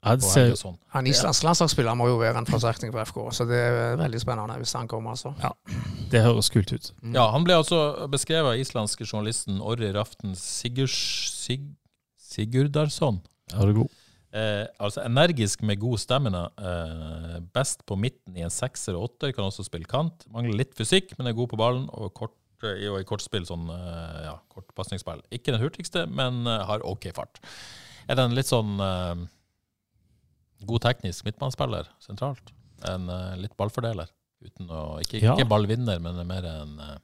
[0.00, 0.78] Ja, ser, Helgason.
[0.94, 4.56] Han islandske landslagsspiller må jo være en forsterkning for FK, så det er veldig spennende
[4.62, 5.34] hvis han kommer, altså.
[6.12, 6.92] det høres kult ut.
[7.12, 10.96] Ja, han ble altså beskrevet av islandske journalisten Orri Raften Sigurs,
[11.36, 11.66] Sig,
[12.30, 13.20] Sigurdarsson.
[13.52, 13.98] Ja, det er god.
[14.30, 16.30] Eh, altså energisk med god stemme.
[16.30, 19.34] Eh, best på midten i en sekser og åtter.
[19.34, 20.24] Kan også spille kant.
[20.30, 21.88] Mangler litt fysikk, men er god på ballen.
[21.90, 25.24] Og, kort, eh, og i kortspill sånn eh, ja, kort pasningsspill.
[25.34, 27.42] Ikke den hurtigste, men eh, har OK fart.
[28.06, 29.26] Er den litt sånn eh,
[30.66, 32.52] god teknisk midtbanespiller sentralt?
[32.88, 34.10] En uh, litt ballfordeler?
[34.40, 35.34] Uten å, ikke, Ja.
[35.36, 36.96] ikke ballvinner, men mer en, uh,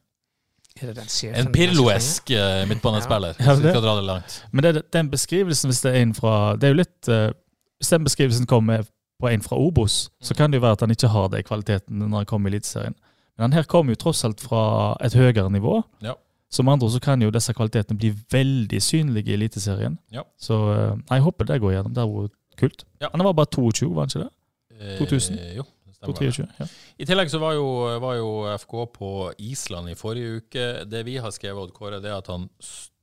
[0.76, 3.36] en Pirlo-esk eh, midtbanespiller.
[3.40, 4.42] Ja, Hvis vi skal dra det langt.
[4.52, 7.32] Men det, den beskrivelsen, hvis det er en fra Det er jo litt uh,
[7.80, 8.84] Hvis den beskrivelsen kommer
[9.20, 11.46] på en fra Obos, så kan det jo være at han ikke har det i
[11.48, 12.92] kvaliteten når han kommer i Eliteserien.
[13.36, 15.78] Men han her kommer jo tross alt fra et høyere nivå.
[16.04, 16.12] Ja.
[16.52, 19.96] Så med andre ord så kan jo disse kvalitetene bli veldig synlige i Eliteserien.
[20.12, 20.26] Ja.
[20.36, 21.94] Så uh, jeg håper det går gjennom.
[21.96, 22.84] Der er jo kult.
[23.00, 23.10] Ja.
[23.14, 24.32] Han var bare 22, var han ikke det?
[24.80, 25.38] Eh, 2000?
[25.56, 26.66] Jo, det 23, ja.
[26.98, 27.64] I tillegg så var jo,
[28.02, 28.28] var jo
[28.58, 30.66] FK på Island i forrige uke.
[30.90, 32.48] Det vi har skrevet, Odd Kåre, det er at han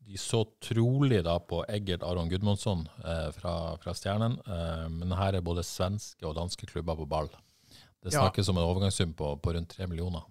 [0.04, 4.36] de så trolig da på Eggert Aron Gudmundsson eh, fra, fra Stjernen.
[4.46, 7.30] Eh, men her er både svenske og danske klubber på ball.
[8.04, 8.20] Det Ja.
[8.26, 10.22] snakkes om en overgangssum på, på rundt tre millioner.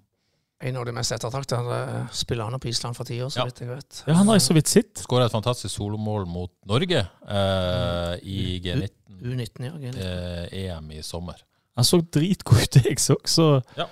[0.63, 1.79] En av de mest ettertraktede
[2.15, 3.45] spillerne på Island for tida, så Ja.
[3.49, 4.03] vidt jeg vet.
[4.07, 4.95] ja, han har jo så vidt sitt.
[5.03, 9.73] Skåra et fantastisk solomål mot Norge eh, i G19 U19, ja.
[9.73, 9.99] G19.
[10.01, 11.43] eh, EM i sommer.
[11.77, 13.17] Han så dritgod ut, jeg så.
[13.25, 13.47] Så
[13.77, 13.87] Ja.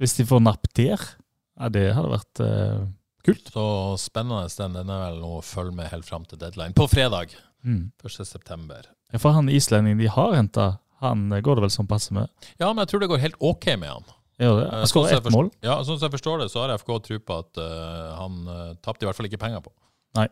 [0.00, 0.98] hvis de får napp der,
[1.60, 2.86] ja, det hadde vært eh,
[3.24, 3.50] kult.
[3.54, 3.64] Så
[4.02, 4.72] spennende den.
[4.80, 6.74] Den er vel noe å følge med helt fram til deadline.
[6.74, 7.92] På fredag Mm.
[8.04, 8.26] 1.
[8.28, 8.82] september.
[9.10, 12.28] Ja, For han islendingen de har henta, han eh, går det vel som passe med?
[12.60, 14.04] Ja, men jeg tror det går helt OK med han.
[14.38, 14.66] Gjør det?
[14.66, 15.48] Eh, Han sånn skårer jeg ett mål.
[15.64, 18.74] Ja, sånn som jeg forstår det, så har FK tro på at uh, han uh,
[18.84, 19.72] tapte i hvert fall ikke penger på.
[20.18, 20.26] Nei.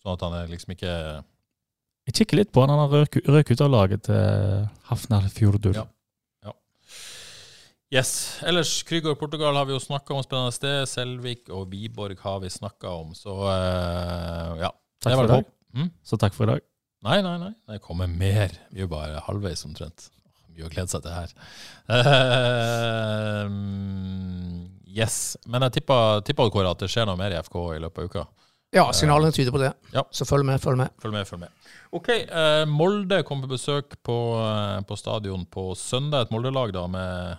[0.00, 0.94] Sånn at han er liksom ikke
[2.08, 2.72] Jeg kikker litt på han.
[2.72, 5.76] Han røk, røk ut av laget til Hafnarfjordur.
[5.76, 5.86] Ja.
[7.88, 8.40] Yes.
[8.44, 10.82] Ellers, Krygård Portugal har vi jo snakka om spennende sted.
[10.90, 14.68] Selvik og Wiborg har vi snakka om, så uh, ja.
[15.00, 15.48] Takk for i dag.
[15.76, 15.88] Hm?
[16.04, 16.66] Så takk for i dag.
[17.06, 17.52] Nei, nei, nei.
[17.70, 18.52] Det kommer mer.
[18.72, 20.10] Vi er jo bare halvveis omtrent.
[20.52, 21.32] Mye å glede seg til her.
[21.88, 23.48] Uh,
[25.00, 25.38] yes.
[25.48, 28.26] Men jeg tippa, tippa at det skjer noe mer i FK i løpet av uka.
[28.74, 29.70] Ja, signalene tyder på det.
[29.94, 30.02] Ja.
[30.12, 30.92] Så følg med, følg med.
[31.00, 31.68] Følg med, følg med.
[31.96, 32.08] OK.
[32.12, 36.26] Eh, Molde kom på besøk på, eh, på stadion på søndag.
[36.26, 37.38] Et Molde-lag da med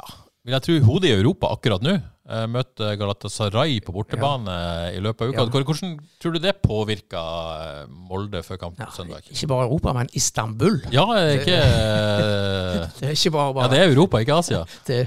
[0.00, 0.06] ja,
[0.50, 1.94] vil jeg tro hodet i Europa akkurat nå.
[2.30, 4.54] Eh, møter Galatasaray på bortebane
[4.94, 5.46] i løpet av uka.
[5.46, 5.64] Ja.
[5.66, 7.22] Hvordan tror du det påvirka
[7.64, 7.80] eh,
[8.10, 9.26] Molde før kampen Ja, søndag?
[9.26, 10.78] ikke bare Europa, men Istanbul.
[10.94, 14.62] Ja, er ikke eh, Det er ikke bare Ja, det er Europa, ikke Asia.
[14.90, 15.00] det,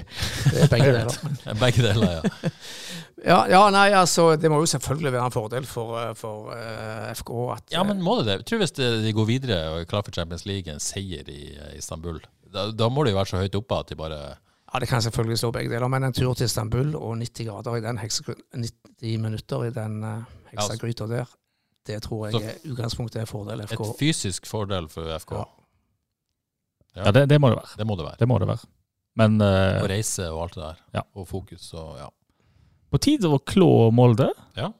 [0.49, 1.19] det er begge deler.
[1.63, 2.51] Begge deler, ja.
[3.23, 7.11] Ja, ja, nei, altså, det må jo selvfølgelig være en fordel for, eh, for uh,
[7.15, 8.35] FK at Ja, men må det det?
[8.41, 11.53] Jeg tror hvis de går videre og er klar for Champions League, en seier i
[11.55, 12.19] eh, Istanbul,
[12.51, 14.19] da, da må de jo være så høyt oppe at de bare
[14.73, 17.75] Ja, Det kan selvfølgelig stå begge deler, men en tur til Istanbul og 90 grader
[17.77, 21.25] i den 90 minutter i den uh, heksagryta der,
[21.87, 23.83] det tror jeg er utgangspunktet er fordel Et FK.
[23.99, 25.31] fysisk fordel for FK.
[25.35, 25.43] Ja.
[26.95, 27.77] Ja, det, det må det være.
[27.77, 28.17] Det må det være.
[28.19, 28.65] Det må det være.
[29.15, 30.81] Men uh, Og reise og alt det der.
[30.97, 31.01] Ja.
[31.15, 32.07] Og fokus og ja.
[32.93, 34.71] på tide å klå Molde, Ja.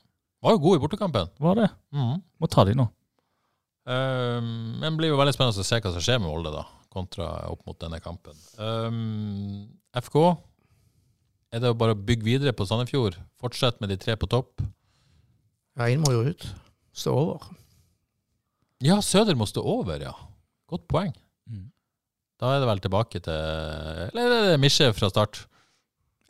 [0.44, 1.30] Var jo god i bortekampen.
[1.40, 1.70] var det.
[1.96, 2.18] Mhm.
[2.42, 2.84] Må ta de nå.
[3.88, 6.64] Um, men det blir jo veldig spennende å se hva som skjer med Molde, da,
[6.94, 8.38] kontra opp mot denne kampen.
[8.62, 9.66] Um,
[9.98, 10.18] FK,
[11.54, 13.18] er det å bare bygge videre på Sandefjord?
[13.42, 14.62] Fortsette med de tre på topp?
[15.78, 16.46] Ja, én må jo ut.
[16.94, 17.48] Stå over.
[18.84, 20.14] Ja, Søder må stå over, ja.
[20.70, 21.14] Godt poeng.
[21.50, 21.68] Mm.
[22.42, 25.44] Da er det vel tilbake til Eller er det Misje fra start?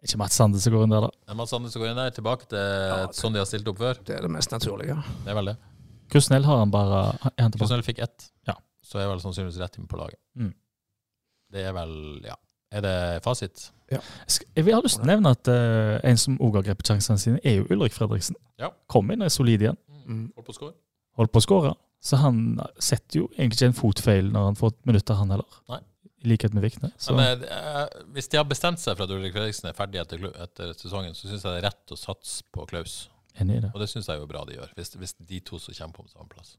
[0.03, 1.11] Ikke Mats Sande som går inn der, da.
[1.31, 3.99] Er Sande som går inn der, tilbake til det- sånn de har stilt opp før?
[4.03, 4.97] Det er det mest naturlige.
[5.23, 5.57] Det er vel det.
[6.11, 7.51] Hvor snill har han bare han?
[7.55, 8.53] Krusnell fikk ett, Ja.
[8.93, 10.21] Så er vel sannsynligvis rett inn på laget.
[10.37, 10.53] Mm.
[11.53, 11.95] Det er vel
[12.29, 12.37] Ja.
[12.73, 13.67] Er det fasit?
[13.91, 13.99] Ja.
[14.57, 17.21] Jeg vil ha lyst til å nevne at uh, en som òg har grepet sjansene
[17.21, 18.37] sine, er jo Ulrik Fredriksen.
[18.57, 18.71] Ja.
[18.89, 19.77] Kom inn og er solid igjen.
[20.07, 20.23] Mm.
[20.33, 20.73] Hold på score?
[21.19, 21.73] Holdt på å skåre.
[22.03, 22.39] Så han
[22.81, 25.59] setter jo egentlig ikke en fotfeil når han får minutter, han heller.
[25.69, 25.79] Nei.
[26.23, 26.89] I likhet med Vikne.
[26.97, 27.85] Så Men uh,
[28.15, 31.29] hvis de har bestemt seg for at Ulrik Fredriksen er ferdig etter, etter sesongen, så
[31.29, 33.03] syns jeg det er rett å satse på Klaus.
[33.37, 33.71] enig i det.
[33.75, 36.09] Og det syns jeg jo bra de gjør, hvis, hvis de to som kommer på
[36.09, 36.55] samme plass.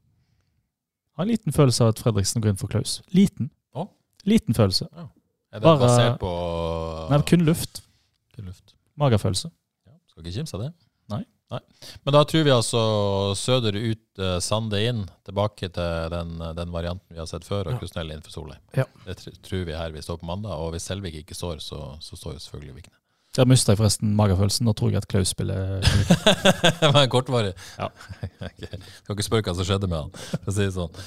[1.15, 2.97] Har en liten følelse av at Fredriksen går inn for Klaus.
[3.15, 3.49] Liten.
[3.75, 3.87] Å?
[4.27, 4.87] Liten følelse.
[4.95, 6.31] Er det Bare- basert på
[7.09, 7.81] Nei, kun luft.
[8.35, 8.73] Kun luft?
[8.99, 9.51] Magefølelse.
[9.87, 10.73] Ja, skal ikke kimse av det.
[11.51, 11.59] Nei.
[12.03, 12.79] Men da tror vi altså
[13.37, 17.73] Søder ut, eh, Sande inn, tilbake til den, den varianten vi har sett før, og
[17.75, 17.77] Ja.
[17.79, 18.59] Krusnell inn for Solheim.
[18.75, 18.85] Ja.
[19.05, 22.01] Det tr tror vi her vi står på mandag, og hvis Selvik ikke står, så,
[22.01, 22.97] så står jo selvfølgelig Vikne.
[23.35, 24.63] Der mista jeg forresten magefølelsen.
[24.67, 25.81] Nå tror jeg at Klaus spiller
[26.81, 27.53] det var en kortvarig.
[27.77, 27.89] Ja.
[28.47, 28.79] okay.
[29.03, 31.01] Skal ikke spørre hva som skjedde med han, for å si det sånn.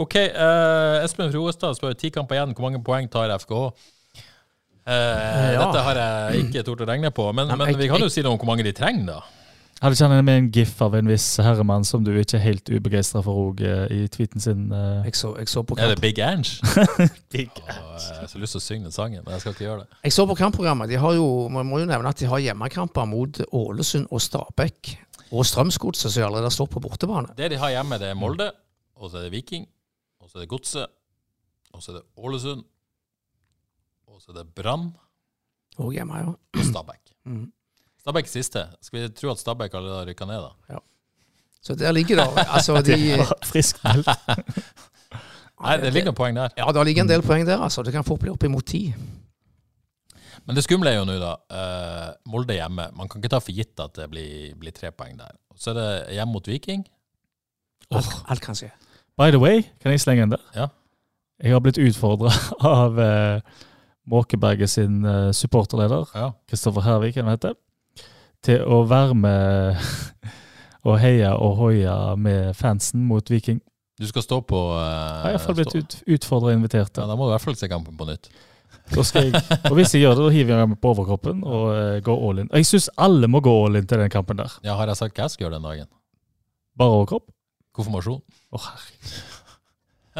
[0.00, 2.52] OK, uh, Espen Froestad spør ti kamper igjen.
[2.54, 3.62] Hvor mange poeng tar FKH?
[4.90, 5.60] Uh, Ja.
[5.66, 8.00] Dette har jeg ikke tort å regne på, men, Nei, men men jeg- vi kan
[8.00, 9.20] jo jeg- si noe om hvor mange de trenger, da.
[9.80, 12.68] Hadde ikke han med en gif av en viss herremann som du ikke er helt
[12.68, 14.66] ubegeistra for òg, i tweeten sin?
[14.76, 15.06] eh?
[15.08, 16.58] Jeg så, jeg så på Er det Big Ange?
[17.32, 19.64] Big Åh, jeg har så lyst til å synge den sangen, men jeg skal ikke
[19.64, 20.00] gjøre det.
[20.04, 20.90] Jeg så på kampprogrammet.
[20.92, 24.90] De har jo, Man må jo nevne at de har hjemmekamper mot Ålesund og Stabæk.
[25.32, 27.32] Og Strømsgodset, som allerede står på bortebane.
[27.38, 28.50] Det de har hjemme, det er Molde,
[29.00, 29.64] og så er det Viking,
[30.20, 30.92] og så er det Godset,
[31.72, 32.66] og så er det Ålesund,
[34.10, 34.90] og så er det Brann
[35.78, 36.34] Og hjemme, ja.
[36.34, 37.14] og Stabæk.
[37.24, 37.48] Mhm.
[38.00, 38.64] Stabæk siste.
[38.82, 40.74] Skal vi tro at Stabæk allerede har rykka ned, da?
[40.74, 40.78] Ja.
[41.62, 42.96] Så der ligger det altså de,
[43.44, 44.08] Friskt meldt.
[45.64, 46.48] Nei, det ligger poeng der.
[46.56, 47.60] Ja, det ligger en del poeng der.
[47.60, 47.82] altså.
[47.84, 48.86] Det kan fort bli oppimot ti.
[50.46, 51.34] Men det skumle er jo nå, da.
[51.52, 52.86] eh, Molde hjemme.
[52.96, 55.34] Man kan ikke ta for gitt at det blir, blir tre poeng der.
[55.60, 56.86] Så er det hjemme mot Viking.
[57.92, 58.70] Alt, alt kan skje.
[59.20, 60.40] By the way, kan jeg slenge en der?
[60.56, 60.70] Ja.
[61.44, 62.32] Jeg har blitt utfordra
[62.70, 63.66] av uh,
[64.08, 66.30] Måkeberget sin uh, supporterleder, Ja.
[66.48, 67.52] Kristoffer Hervik, han heter,
[68.46, 69.80] til å være med
[70.88, 73.60] og heie og hoie med fansen mot Viking.
[74.00, 76.94] Du skal stå på uh, Jeg har iallfall blitt ut, utfordra og invitert.
[76.96, 78.30] Ja, da må du i hvert fall se kampen på nytt.
[78.90, 79.34] Jeg,
[79.68, 82.40] og hvis jeg gjør det, da hiver jeg meg på overkroppen og uh, går all
[82.42, 82.48] in.
[82.50, 84.56] Og jeg syns alle må gå all in til den kampen der.
[84.66, 85.90] Ja, Har jeg sagt hva jeg skal gjøre den dagen?
[86.80, 87.28] Bare overkropp?
[87.76, 88.22] Konfirmasjon.
[88.50, 89.20] Å, herregud.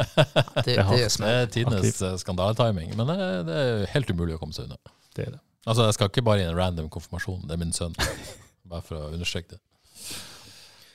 [0.01, 4.55] Det, det er er tidenes eh, skandaletiming, men det, det er helt umulig å komme
[4.55, 4.79] seg unna.
[5.13, 5.41] Det er det.
[5.65, 7.95] Altså, Jeg skal ikke bare i en random konfirmasjon, det er min sønn.
[8.71, 9.61] Bare for å understreke det.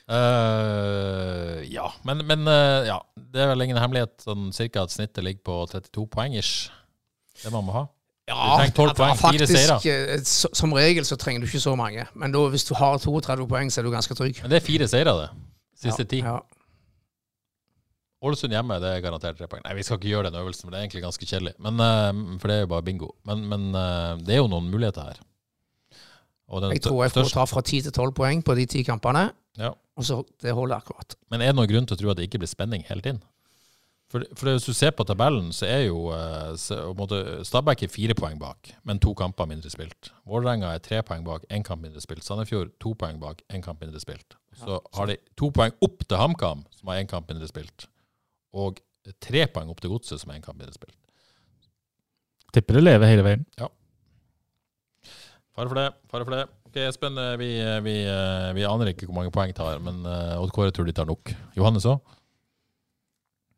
[0.07, 5.25] Uh, ja, men, men uh, ja, det er vel ingen hemmelighet sånn cirka at snittet
[5.27, 6.69] ligger på 32 poeng ish.
[7.43, 7.85] Det man må ha.
[8.27, 9.47] Ja, trenger 12 poeng, fire
[9.87, 12.09] eh, Som regel så trenger du ikke så mange.
[12.19, 14.41] Men da, hvis du har 32 poeng, så er du ganske trygg.
[14.43, 15.29] Men det er fire seire, det.
[15.79, 16.23] Siste ja, ti.
[16.25, 16.41] Ja.
[18.27, 19.63] Ålesund hjemme, det er garantert tre poeng.
[19.65, 21.55] Nei, vi skal ikke gjøre den øvelsen, for det er egentlig ganske kjedelig.
[21.63, 23.13] Men, uh, for det er jo bare bingo.
[23.29, 25.23] Men, men uh, det er jo noen muligheter her.
[26.47, 29.29] Jeg tror jeg får ta fra 10 til 12 poeng på de ti kampene.
[29.59, 29.73] Ja.
[29.97, 31.17] Og så Det holder akkurat.
[31.31, 33.23] Men er det noen grunn til å tro at det ikke blir spenning hele tiden?
[34.07, 37.91] For, for hvis du ser på tabellen, så er jo eh, så, måte, Stabæk er
[37.91, 40.13] fire poeng bak, men to kamper mindre spilt.
[40.31, 42.23] Vålerenga er tre poeng bak, én kamp mindre spilt.
[42.23, 44.39] Sandefjord to poeng bak, én kamp mindre spilt.
[44.57, 47.89] Så har de to poeng opp til HamKam, som har én kamp mindre spilt.
[48.57, 48.81] Og
[49.23, 50.97] tre poeng opp til Godset, som er en kamp mindre spilt.
[52.57, 53.43] Tipper det lever hele veien.
[53.61, 53.69] Ja.
[55.57, 55.91] Fare for det.
[56.13, 56.45] fare for det.
[56.69, 60.05] Ok, Espen, eh, vi, eh, vi, eh, vi aner ikke hvor mange poeng tar, men
[60.05, 61.33] Odd Kåre tror de tar nok.
[61.57, 62.01] Johannes òg?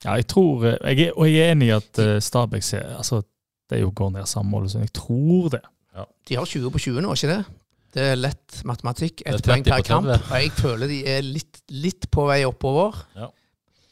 [0.04, 3.24] Ja, jeg tror, jeg er, og jeg er enig i at Stabæk ser altså,
[3.68, 5.60] Det er jo går ned samme mål, så jeg tror det.
[6.28, 7.40] De har 20 på 20 nå, ikke det?
[7.92, 9.24] Det er lett matematikk.
[9.26, 10.06] Ett poeng per kamp.
[10.06, 12.96] Og jeg føler de er litt, litt på vei oppover.
[13.18, 13.28] Ja.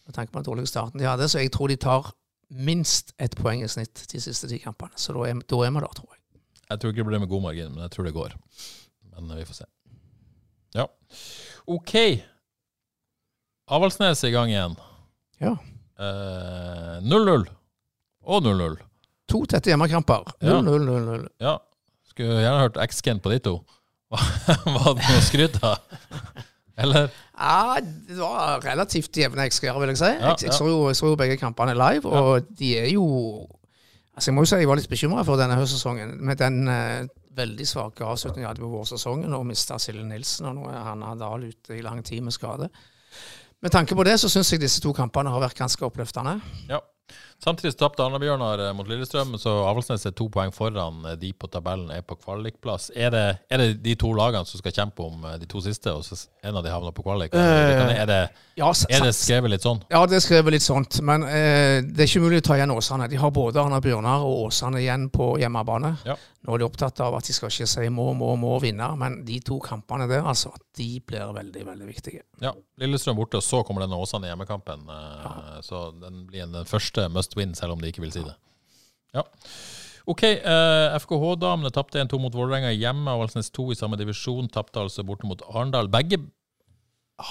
[0.07, 1.29] Med tanke på den dårlige starten de hadde.
[1.29, 2.13] Så jeg tror de tar
[2.51, 4.95] minst ett poeng i snitt de siste ti kampene.
[4.97, 6.23] Så da er, da er vi der, tror jeg.
[6.71, 8.35] Jeg tror ikke det blir med god margin, men jeg tror det går.
[9.15, 9.69] Men eh, vi får se.
[10.77, 10.87] Ja.
[11.67, 11.95] OK.
[13.67, 14.77] Avaldsnes er i gang igjen.
[15.43, 15.57] Ja.
[15.99, 17.47] Eh, 0-0
[18.27, 18.77] og 0-0.
[19.31, 20.27] To tette hjemmekamper.
[20.43, 21.27] 0-0-0-0.
[21.43, 21.57] Ja.
[22.07, 23.57] Skulle gjerne hørt X-Ken på de to.
[24.15, 25.81] Var det noe skryte av?
[26.77, 27.11] Eller?
[27.33, 30.11] Ja, det var relativt jevne XG-er, vil jeg si.
[30.13, 33.07] Ja, jeg, jeg, så jo, jeg så jo begge kampene live, og de er jo
[34.17, 36.15] Altså, Jeg må jo si jeg var litt bekymra for denne høstsesongen.
[36.25, 40.55] Med den eh, veldig svake avslutningen vi hadde på vårsesongen, og mista Silje Nilsen, og
[40.57, 42.71] nå er han Dahl ute i lang tid med skade.
[43.61, 46.39] Med tanke på det så syns jeg disse to kampene har vært ganske oppløftende.
[46.71, 46.81] Ja.
[47.45, 51.03] Samtidig så tapte Arna-Bjørnar eh, mot Lillestrøm, så Avaldsnes er to poeng foran.
[51.11, 52.91] eh, De på tabellen er på kvalikplass.
[52.97, 55.93] Er det, er det de to lagene som skal kjempe om eh, de to siste,
[55.93, 57.35] og så en av de havner på kvalik?
[57.37, 58.21] Er det,
[58.57, 59.83] Ja, er det skrevet litt sånn?
[59.93, 61.01] Ja, det er skrevet litt sånt.
[61.05, 63.09] Men eh, det er ikke mulig å ta igjen Åsane.
[63.13, 65.93] De har både Arna Bjørnar og Åsane igjen på hjemmebane.
[66.09, 66.17] Ja.
[66.47, 69.17] Nå er de opptatt av at de skal ikke si må, må, må vinne, men
[69.27, 72.23] de to kampene der, altså, de blir veldig, veldig viktige.
[72.41, 72.53] Ja.
[72.79, 74.85] Lillestrøm borte, og så kommer denne Åsane hjemmekampen.
[74.89, 78.35] eh, Så den blir den første must win, selv om de ikke vil si det.
[79.17, 79.23] Ja.
[80.07, 80.23] OK.
[80.23, 83.11] eh, FKH-damene tapte 1-2 mot Vålerenga hjemme.
[83.11, 85.89] Avaldsnes 2 i samme divisjon tapte altså borte mot Arendal.
[85.91, 86.21] Begge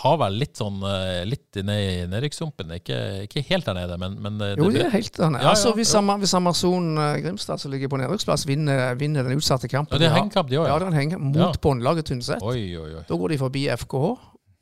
[0.01, 2.71] har vel litt sånn eh, litt ned i nedrykkssumpen.
[2.79, 2.95] Ikke,
[3.27, 5.43] ikke helt der nede, men, men det, Jo, de er helt der nede.
[5.43, 8.95] Ja, ja, altså, hvis, Amazon Amar- hvis Amazonen eh, Grimstad, som ligger på nedrykksplass, vinner,
[8.97, 10.65] vinner den utsatte kampen Ja, det er hengekamp, de òg.
[10.71, 11.51] Ja, det er en henge mot Ja.
[11.61, 12.41] båndlaget Tynset.
[12.41, 14.09] Da går de forbi FKH,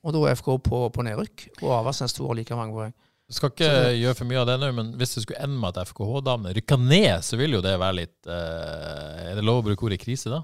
[0.03, 1.47] og da er FKH på, på nedrykk.
[1.63, 2.93] Og Avaldsnes 2 har like mange poeng.
[3.33, 5.89] Skal ikke gjøre for mye av det nå, men hvis det skulle ende med at
[5.89, 9.87] FKH-damene rykker ned, så vil jo det være litt eh, Er det lov å bruke
[9.87, 10.43] ordet krise, da?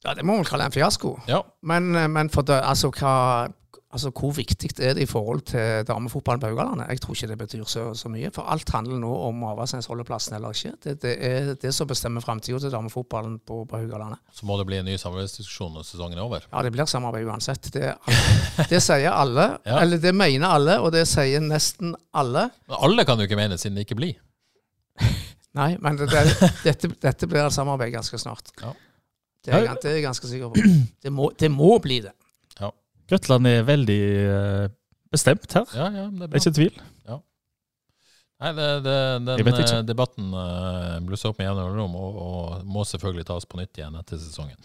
[0.00, 1.12] Ja, det må man kalle en fiasko.
[1.28, 1.42] Ja.
[1.66, 3.12] Men, eh, men for det, altså, hva,
[3.92, 6.86] altså, hvor viktig er det i forhold til damefotballen på Haugalandet?
[6.92, 8.30] Jeg tror ikke det betyr så, så mye.
[8.34, 10.72] For alt handler nå om Avaldsnes holder plassen eller ikke.
[10.84, 14.20] Det, det er det som bestemmer framtida til damefotballen på, på Haugalandet.
[14.36, 16.46] Så må det bli en ny samarbeidsdiskusjon når sesongen er over.
[16.52, 17.70] Ja, det blir samarbeid uansett.
[17.74, 17.92] Det,
[18.70, 19.48] det sier alle.
[19.70, 19.80] Ja.
[19.84, 22.46] Eller det mener alle, og det sier nesten alle.
[22.70, 24.16] Men alle kan jo ikke mene, siden det ikke blir.
[25.58, 28.52] Nei, men det, det, dette, dette blir et samarbeid ganske snart.
[28.62, 28.70] Ja.
[29.44, 30.64] Det, er, jeg- det er jeg ganske sikker på.
[31.02, 32.12] Det må, det må bli det.
[33.10, 34.68] Grøtland er veldig eh,
[35.10, 35.66] bestemt her.
[35.74, 36.80] Ja, ja, det er Det er ikke tvil.
[38.40, 38.96] Nei, det, det,
[39.28, 43.60] den eh, debatten uh, blusser opp med jevne mellomrom og, og må selvfølgelig tas på
[43.60, 44.56] nytt igjen etter sesongen.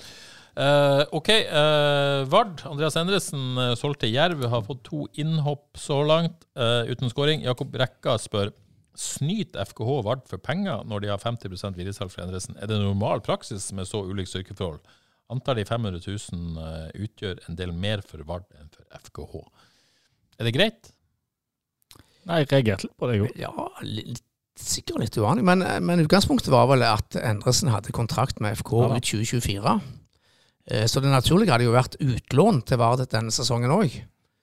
[0.56, 1.28] Uh, OK.
[1.52, 2.64] Uh, Vard.
[2.70, 4.46] Andreas Endresen uh, solgte Jerv.
[4.48, 7.44] Har fått to innhopp så langt eh, uten skåring.
[7.44, 8.54] Jakob Rekka spør
[8.96, 12.56] Snyt FKH Vard for penger når de har 50 videresalg for Endresen?
[12.56, 14.80] Er det normal praksis med så ulikt styrkeforhold?
[15.34, 19.42] Antar i 500 000 eh, utgjør en del mer for Vard enn for FKH.
[20.40, 20.92] Er det greit?
[22.26, 23.28] Nei, jeg reagerte litt på det, jo.
[23.40, 23.52] Ja,
[23.86, 24.22] litt,
[24.58, 25.46] sikkert litt uvanlig.
[25.46, 29.76] Men, men utgangspunktet var vel at Endresen hadde kontrakt med FK Ja ut 2024.
[30.72, 33.98] Eh, Så det naturlige hadde jo vært utlån til Vard denne sesongen òg.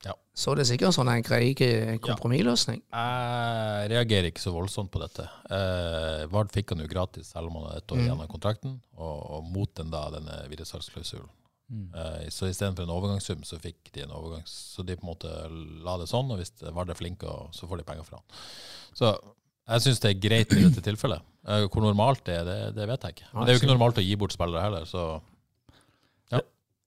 [0.05, 0.15] Ja.
[0.35, 1.53] Så det er sikkert sånn en grei
[2.03, 2.81] kompromissløsning.
[2.91, 3.03] Ja.
[3.85, 5.29] Jeg reagerer ikke så voldsomt på dette.
[5.53, 8.07] Eh, Vard fikk han jo gratis selv om han hadde et år Mm.
[8.09, 11.29] igjen av kontrakten, og, og mot den da denne videresalgsklausulen.
[11.73, 11.85] Mm.
[11.95, 14.51] Eh, så istedenfor en overgangssum, så fikk de en overgangs...
[14.75, 15.31] Så de på en måte
[15.87, 18.43] la det sånn, og hvis Vard er flinke, og så får de penger fra han.
[18.99, 19.13] Så
[19.71, 21.23] jeg syns det er greit i dette tilfellet.
[21.47, 23.31] Eh, hvor normalt det er, det, det vet jeg ikke.
[23.33, 25.07] Men det er jo ikke normalt å gi bort spillere heller, så
[26.35, 26.41] ja.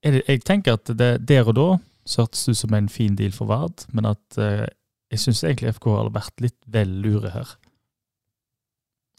[0.04, 1.68] Jeg tenker at det, der og da
[2.06, 4.66] så hørtes det ut som en fin deal for Vard, men at eh,
[5.12, 7.52] jeg syns egentlig FK har vært litt vel lure her.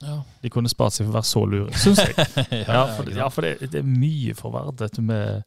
[0.04, 0.18] ja.
[0.44, 2.28] De kunne spart seg for å være så lure, syns jeg.
[2.68, 5.42] Ja, for, ja, for det, det er mye for Vard, dette med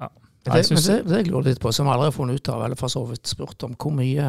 [0.00, 0.08] ja.
[0.46, 2.50] Nei, det, men det, det jeg lurer litt på, som jeg aldri har funnet ut
[2.54, 4.28] av, eller for så vidt spurt om, hvor mye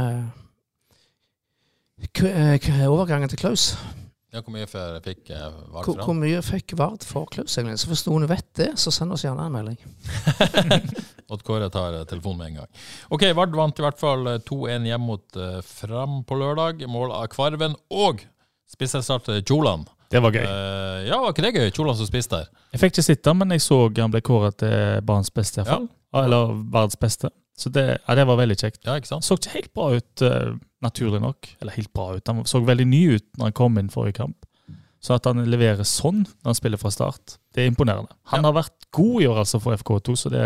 [2.13, 3.71] K- eh, Overgangen til Klaus.
[4.33, 7.79] ja, hvor mye fikk eh, Vard Hvor, fra hvor mye fikk Vard for Klaus, egentlig?
[7.81, 9.77] Så hvis noen vet det, så send oss gjerne en melding.
[11.29, 12.69] Odd Kåre tar eh, telefonen med en gang.
[13.11, 16.85] Ok, Vard vant i hvert fall eh, 2-1 hjemme mot uh, Fram på lørdag.
[16.87, 18.23] Mål av Kvarven og
[18.71, 19.87] spisserstart Kjoland.
[20.11, 20.45] det var gøy.
[20.47, 21.71] Uh, ja, var ikke det gøy?
[21.75, 22.47] Kjoland som spiste der.
[22.75, 25.89] Jeg fikk ikke sitte, men jeg så han ble kåret til banens beste, iallfall.
[26.23, 27.31] Eller verdens beste.
[27.57, 28.83] Så det, ja, det var veldig kjekt.
[28.85, 29.25] Ja, ikke sant?
[29.25, 30.55] så ikke helt bra ut, uh,
[30.85, 31.47] naturlig nok.
[31.61, 32.27] Eller helt bra ut.
[32.29, 34.43] Han så veldig ny ut når han kom inn forrige kamp.
[35.03, 38.13] Så at han leverer sånn når han spiller fra start, det er imponerende.
[38.31, 38.49] Han Ja.
[38.51, 40.45] har vært god i år altså for FK2, så det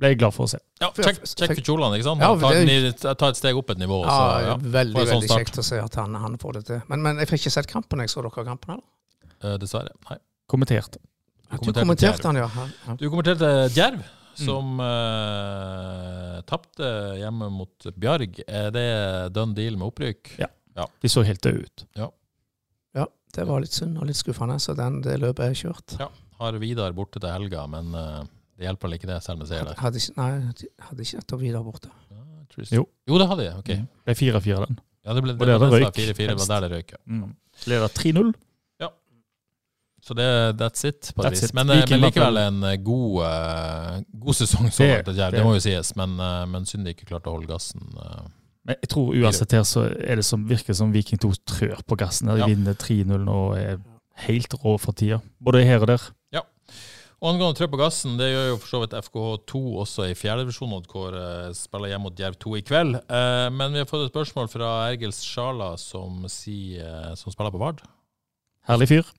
[0.00, 0.58] ble jeg glad for å se.
[0.80, 2.22] Ja, Kjekk kjekk for kjolene, ikke sant?
[2.24, 2.66] Ja, Ta, det-
[3.04, 4.00] den ta et steg opp et nivå.
[4.06, 4.54] Ja, så, ja.
[4.56, 6.80] Veldig sånn veldig kjekt å se at han, han får det til.
[6.88, 8.00] Men, men jeg fikk ikke sett kampen.
[8.00, 8.86] Jeg så dere kampen, eller?
[9.44, 9.92] Uh, dessverre.
[10.08, 10.16] Nei.
[10.50, 10.98] Kommenterte.
[11.50, 12.94] Du kommenterte kommenterte han, ja.
[12.96, 14.02] Du kommenterte Djerv,
[14.40, 14.46] Mm.
[14.46, 16.86] som uh, tapte
[17.20, 18.38] hjemme mot Bjarg.
[18.48, 18.84] Er det
[19.34, 20.30] done deal med opprykk?
[21.02, 21.84] De så helt døde ut.
[21.98, 25.96] ja, det var litt synd og litt skuffende, så den, det løpet er kjørt.
[26.00, 26.08] Ja.
[26.40, 28.22] Har Vidar borte til helga, men eh,
[28.60, 29.74] det hjelper vel ikke det, selv om jeg sier det.
[29.80, 31.88] Hadde ikke, nei, de hadde ikke år videre borte.
[32.10, 32.18] Ja.
[32.76, 32.82] Jo.
[33.08, 33.56] jo, det hadde jeg.
[33.62, 33.68] Ok.
[33.78, 33.88] Mm.
[34.04, 34.78] Ble 4-4 den.
[35.06, 36.90] Ja, det ble det og hadde det røyk, 4-4, det var der det røyk.
[36.92, 36.98] ja.
[37.08, 37.30] Mm.
[37.70, 38.32] Leder 3-0.
[38.82, 38.88] Ja.
[40.04, 40.26] Så det,
[40.60, 41.54] that's it, på et vis.
[41.56, 45.06] Men, eh, men likevel en eh, god, uh, god sesong så Det- langt.
[45.16, 47.80] Det, det- må jo sies, men, uh, men synd de ikke klarte å holde gassen.
[47.96, 48.28] Uh,
[48.66, 51.96] Men jeg tror uansett her så er det som virker som Viking 2 trør på
[51.96, 52.28] gassen.
[52.28, 52.46] De Ja.
[52.46, 53.78] vinner 3-0 nå og er
[54.26, 55.22] helt rå for tida.
[55.42, 56.10] Både her og der.
[57.20, 60.70] Og angående trøkk på gassen, det gjør jo for så vidt FKH2 også i fjerdedivisjon,
[60.88, 62.96] hvor uh, spiller hjemme mot Djerv 2 i kveld.
[62.96, 67.52] Eh, men vi har fått et spørsmål fra Ergils Sjala, som, sier, eh, som spiller
[67.52, 67.82] på Vard.
[68.70, 69.10] Herlig fyr.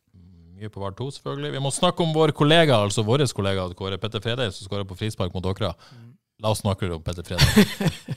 [0.57, 1.53] Mye på Vard 2, selvfølgelig.
[1.53, 4.97] Vi må snakke om vår kollega, altså vår kollega, Kåre Petter Fredheim, som skårer på
[4.97, 5.75] frispark mot Åkra.
[6.41, 7.67] La oss snakke om Petter Fredrik.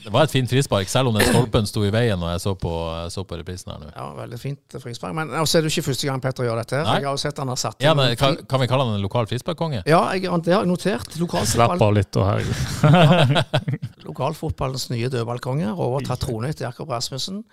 [0.05, 2.55] Det var et fint frispark, selv om den stolpen sto i veien når jeg så
[2.57, 2.70] på,
[3.12, 3.91] så på reprisen her nå.
[3.93, 5.12] Ja, veldig fint frispark.
[5.18, 6.81] Men også er det ikke første gang Petter gjør dette.
[6.87, 6.95] Nei.
[7.03, 9.05] Jeg har jo sett han har satt Ja, men, kan, kan vi kalle han en
[9.05, 9.83] lokal frisparkkonge?
[9.91, 11.20] Ja, jeg, det har jeg notert.
[11.53, 13.45] Slapp av litt, da, herregud.
[14.09, 15.77] lokalfotballens nye dødballkonge.
[15.77, 17.45] Overtatt tronen etter Jakob Rasmussen.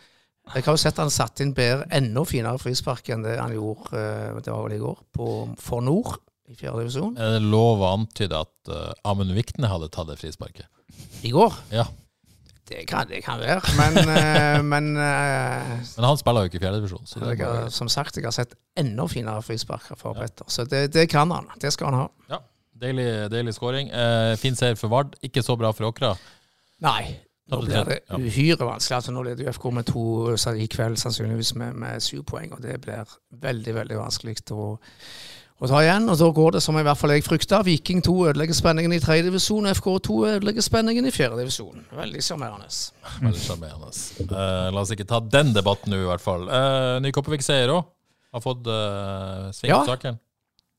[0.55, 3.91] Jeg har jo sett han satt inn bedre, enda finere frispark enn det han gjorde
[3.99, 5.27] eh, det var vel i går, på,
[5.61, 6.15] for Nord
[6.51, 7.15] i fjerde divisjon.
[7.17, 10.67] Er det lov å antyde at uh, Amund Vikne hadde tatt det frisparket?
[11.25, 11.55] I går.
[11.73, 11.87] Ja.
[12.71, 16.63] Det kan, det kan være, men, uh, men uh, Men han spiller jo ikke i
[16.63, 17.07] fjerdedivisjon.
[17.09, 20.47] Så det er har, bare- som sagt, jeg har sett enda finere frispark fra Petter.
[20.47, 21.49] Så det, det kan han.
[21.59, 22.07] Det skal han ha.
[22.31, 22.39] ja,
[22.85, 23.91] deilig, deilig scoring.
[23.91, 25.17] Eh, fin seier for Vard.
[25.25, 26.13] Ikke så bra for Åkra.
[26.85, 27.03] Nei.
[27.51, 28.95] Nå blir det uhyre vanskelig.
[29.01, 30.03] Altså, nå leder UFK FK med to
[30.55, 32.53] i kveld, sannsynligvis med, med syv poeng.
[32.55, 34.77] Og det blir veldig veldig vanskelig å,
[35.61, 36.07] å ta igjen.
[36.09, 37.61] Og da går det som i hvert fall jeg frykta.
[37.67, 41.85] Viking 2 ødelegger spenningen i tredje divisjon, FK 2 ødelegger spenningen i fjerde divisjon.
[41.93, 42.67] Veldig sjarmerende.
[43.27, 43.93] Veldig sjarmerende.
[44.25, 46.49] Uh, la oss ikke ta den debatten nå, i hvert fall.
[46.49, 47.85] Uh, Kopervik-seier òg.
[48.31, 49.81] Har fått uh, sving Ja.
[49.83, 50.19] på saken.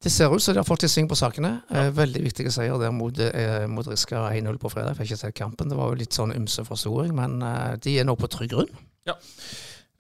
[0.03, 1.61] Det ser ut som de har fått litt sving på sakene.
[1.71, 1.85] Ja.
[1.95, 4.97] veldig viktige seier der mot, eh, mot Riska 1-0 på fredag.
[4.99, 5.69] Fikk ikke sett kampen.
[5.71, 8.73] Det var jo litt sånn ymse forstoring, men eh, de er nå på trygg grunn.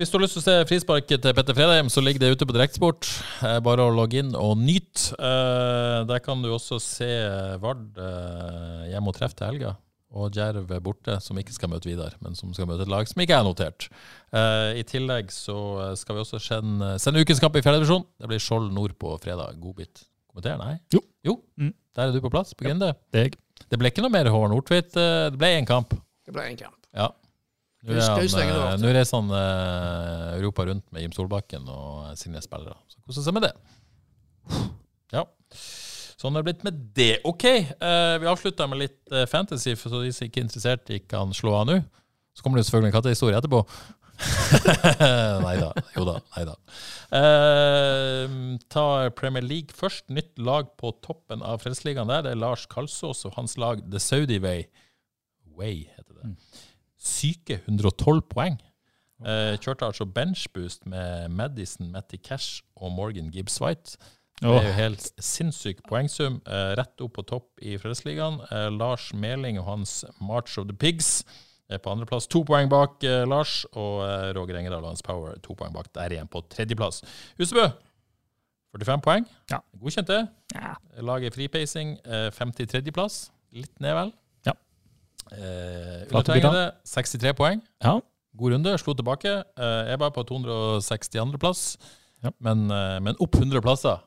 [0.02, 2.46] Hvis du har lyst til å se frisparket til Petter Fredheim, så ligger det ute
[2.48, 3.06] på Direktsport.
[3.62, 5.12] Bare å logge inn og nyte.
[5.14, 7.06] Eh, der kan du også se
[7.62, 9.76] Vard eh, hjemme og treffe til helga.
[10.18, 13.06] Og Djerv er borte, som ikke skal møte Vidar, men som skal møte et lag
[13.06, 13.86] som ikke er notert.
[14.34, 15.54] Eh, I tillegg så
[16.02, 18.02] skal vi også sende, sende ukens kamp i fjerdedivisjon.
[18.18, 19.54] Det blir Skjold nord på fredag.
[19.62, 20.02] Godbit.
[20.32, 20.58] Kommenter?
[20.64, 20.80] Nei?
[20.90, 21.04] Jo.
[21.22, 21.70] Jo, Mm.
[21.94, 22.90] Der er du på plass, på Grinde.
[23.14, 23.38] Deg.
[23.70, 24.90] Det ble ikke noe mer Håvard Nordtveit.
[24.98, 25.94] Det ble én kamp.
[26.26, 26.80] Det ble én kamp.
[26.90, 27.12] Ja.
[27.82, 32.12] Nå, Husk- er han, eh, nå reiser han eh, Europa rundt med Jim Solbakken og
[32.18, 32.76] sine spillere.
[32.86, 33.54] Så koser seg med det.
[35.12, 35.24] Ja.
[36.22, 37.16] Sånn er det blitt med det.
[37.26, 37.44] OK,
[37.82, 41.00] uh, vi avslutter med litt uh, fantasy, for så de som ikke er interessert, de
[41.02, 41.80] kan slå av nå.
[42.32, 43.64] Så kommer det jo selvfølgelig en kattehistorie etterpå.
[45.42, 45.72] nei da.
[45.96, 46.14] Jo da.
[46.36, 46.54] Nei da.
[47.10, 48.36] Uh,
[48.70, 48.86] ta
[49.18, 50.06] Premier League først.
[50.14, 52.22] Nytt lag på toppen av Frelsesligaen der.
[52.28, 54.68] Det er Lars Kalsås og hans lag The Saudi Way.
[55.58, 56.36] Way heter det.
[57.02, 58.58] Syke 112 poeng.
[59.22, 63.98] Eh, kjørte altså benchboost med Madison, Matty Cash og Morgan Gibbs White.
[64.42, 66.40] Det er jo helt sinnssyk poengsum.
[66.46, 68.40] Eh, rett opp på topp i Frelsesligaen.
[68.50, 71.22] Eh, Lars Meling og hans March of the Pigs
[71.70, 72.26] er på andreplass.
[72.26, 73.62] To poeng bak eh, Lars.
[73.72, 77.04] Og eh, Roger Engerdal og hans Power to poeng bak der igjen på tredjeplass.
[77.38, 77.68] Husebø
[78.72, 79.28] 45 poeng.
[79.52, 79.60] Ja.
[79.78, 80.22] Godkjent det.
[80.56, 80.74] Ja.
[81.04, 81.98] Laget fripeising.
[82.02, 83.28] Eh, 53.-plass.
[83.52, 84.12] Litt ned, vel?
[85.32, 87.62] Eh, Undertegnede 63 poeng.
[87.82, 87.98] Ja.
[88.36, 89.32] God runde, slo tilbake.
[89.58, 91.76] Eh, jeg var på 262.-plass,
[92.22, 92.30] Ja.
[92.40, 94.00] men, eh, men opp 100 plasser.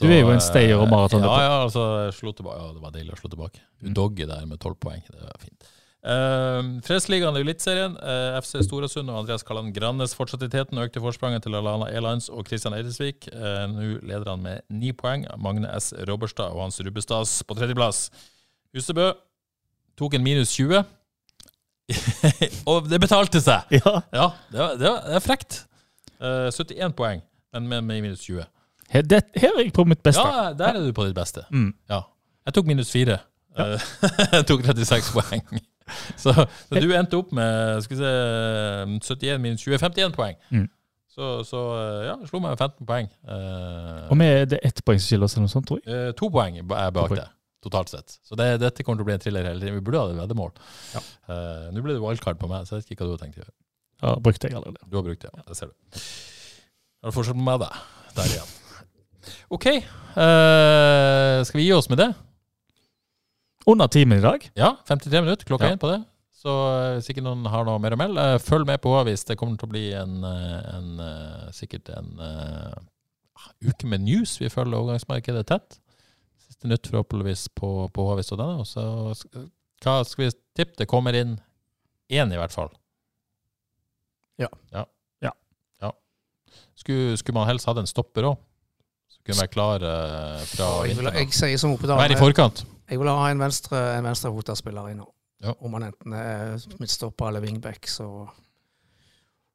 [0.00, 1.38] Du er jo en stayer og eh, maratonløper.
[1.38, 2.58] Ja, ja, altså, slo tilbake.
[2.58, 3.60] ja, det var deilig å slå tilbake.
[3.80, 5.02] Doggy der med 12 poeng.
[5.06, 5.70] Det var fint.
[6.04, 7.94] Uh, Fredsligaen i Eliteserien.
[7.96, 10.76] Uh, FC Storasund og Andreas Kalland Grannes fortsatte i teten.
[10.82, 13.28] Økte forspranget til Alana Airlines og Christian Eidesvik.
[13.32, 15.24] Uh, Nå leder han med ni poeng.
[15.40, 15.94] Magne S.
[16.08, 18.10] Robberstad og Hans Rubbestads på tredjeplass.
[18.74, 19.12] Husebø
[19.98, 20.82] tok en minus 20.
[22.70, 23.68] og det betalte seg!
[23.76, 23.94] Ja.
[24.14, 25.60] Ja, det, var, det, var, det var, frekt.
[26.22, 27.22] Uh, 71 poeng,
[27.52, 28.44] men med, med minus 20.
[28.94, 30.22] Her, det, her er jeg på mitt beste.
[30.22, 31.44] Ja, der er du på ditt beste.
[31.50, 31.72] Mm.
[31.90, 32.00] Ja.
[32.46, 33.18] Jeg tok minus 4.
[33.58, 33.86] Eh,
[34.32, 35.46] jeg tok 36 poeng.
[36.16, 40.38] Så, så du endte opp med skal vi se, 71 minus 20, 51 poeng.
[40.48, 40.62] Mm.
[41.12, 43.10] Så, så eh, ja, slo meg med 15 poeng.
[43.28, 45.92] Uh, Og vi er det ett poeng som skiller oss, eller noe sånt, tror jeg.
[45.92, 47.20] Uh, to poeng er bak poeng.
[47.20, 47.26] det,
[47.64, 48.18] totalt sett.
[48.28, 49.76] Så det, dette kommer til å bli en thriller hele tiden.
[49.78, 50.52] Vi burde ha det veddemål.
[50.94, 51.02] Ja.
[51.28, 53.38] Uh, Nå ble det wildcard på meg, så jeg vet ikke hva du har tenkt
[53.40, 53.54] å gjøre.
[54.04, 54.88] Ja, brukte jeg allerede.
[54.90, 55.44] Du har brukt det, ja.
[55.48, 55.74] Det ser du.
[55.94, 57.70] Da er det forskjell på meg, da.
[58.18, 58.54] Der igjen.
[59.56, 59.66] OK.
[60.14, 62.10] Uh, skal vi gi oss med det?
[63.70, 64.44] Under timen i dag.
[64.60, 65.48] Ja, 53 minutter.
[65.48, 65.76] Klokka Ja.
[65.76, 66.02] én på det.
[66.44, 69.38] Så eh, hvis ikke noen har noe mer å melde, følg med på hvis Det
[69.40, 70.90] kommer til å bli en, en
[71.56, 72.10] sikkert en
[73.64, 74.34] uke med news.
[74.42, 75.78] Vi følger overgangsmarkedet tett.
[76.64, 78.62] Nytt forhåpentligvis på, på HV denne.
[78.62, 78.84] Og så
[79.84, 80.78] hva skal vi tippe?
[80.80, 81.36] Det kommer inn
[82.08, 82.70] én, i hvert fall.
[84.40, 84.48] Ja.
[84.72, 84.86] Ja.
[85.22, 85.32] Ja.
[85.82, 85.92] ja.
[86.74, 88.38] Skulle, skulle man helst hatt en stopper òg?
[89.24, 91.16] Kunne være klar uh, fra vinteren.
[91.16, 92.64] jeg sier som Oppedal Være i forkant.
[92.90, 94.56] Jeg vil ha en venstre, en venstrefota
[94.90, 95.06] inn nå.
[95.44, 95.54] Ja.
[95.64, 98.26] Om han enten er midtstopper eller wingback, så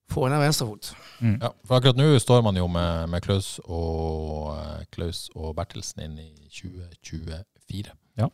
[0.09, 0.91] få inn en venstrefot.
[1.21, 6.05] Ja, for akkurat nå står man jo med, med Klaus og, eh, Klaus og Bertelsen
[6.05, 7.93] inn i 2024.
[8.19, 8.29] Ja.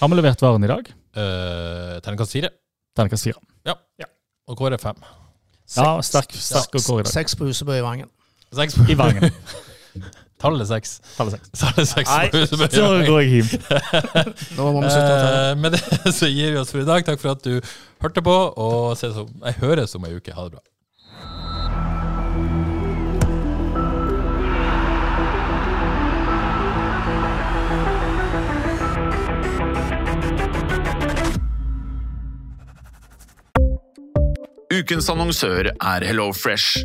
[0.00, 0.90] Har vi levert varen i dag?
[1.18, 2.52] Eh, Terningkast fire.
[2.96, 3.40] Terningkast fire.
[4.48, 4.96] Og Kåre fem.
[5.76, 7.12] Ja, sterk, sterk og kår i dag.
[7.12, 8.08] Seks på Husebø i Vangen.
[8.56, 9.28] Seks på I Vangen.
[10.38, 11.00] Tallet seks.
[11.16, 11.50] Tallet seks.
[11.58, 13.48] Tallet seks Nei, så går jeg hjem.
[14.58, 17.02] Nå må vi slutte med det så gir vi oss for i dag.
[17.08, 17.58] Takk for at du
[18.04, 20.34] hørte på, og ses om, jeg høres om ei uke.
[20.36, 20.64] Ha det bra.
[34.78, 36.84] Ukens annonsør er HelloFresh.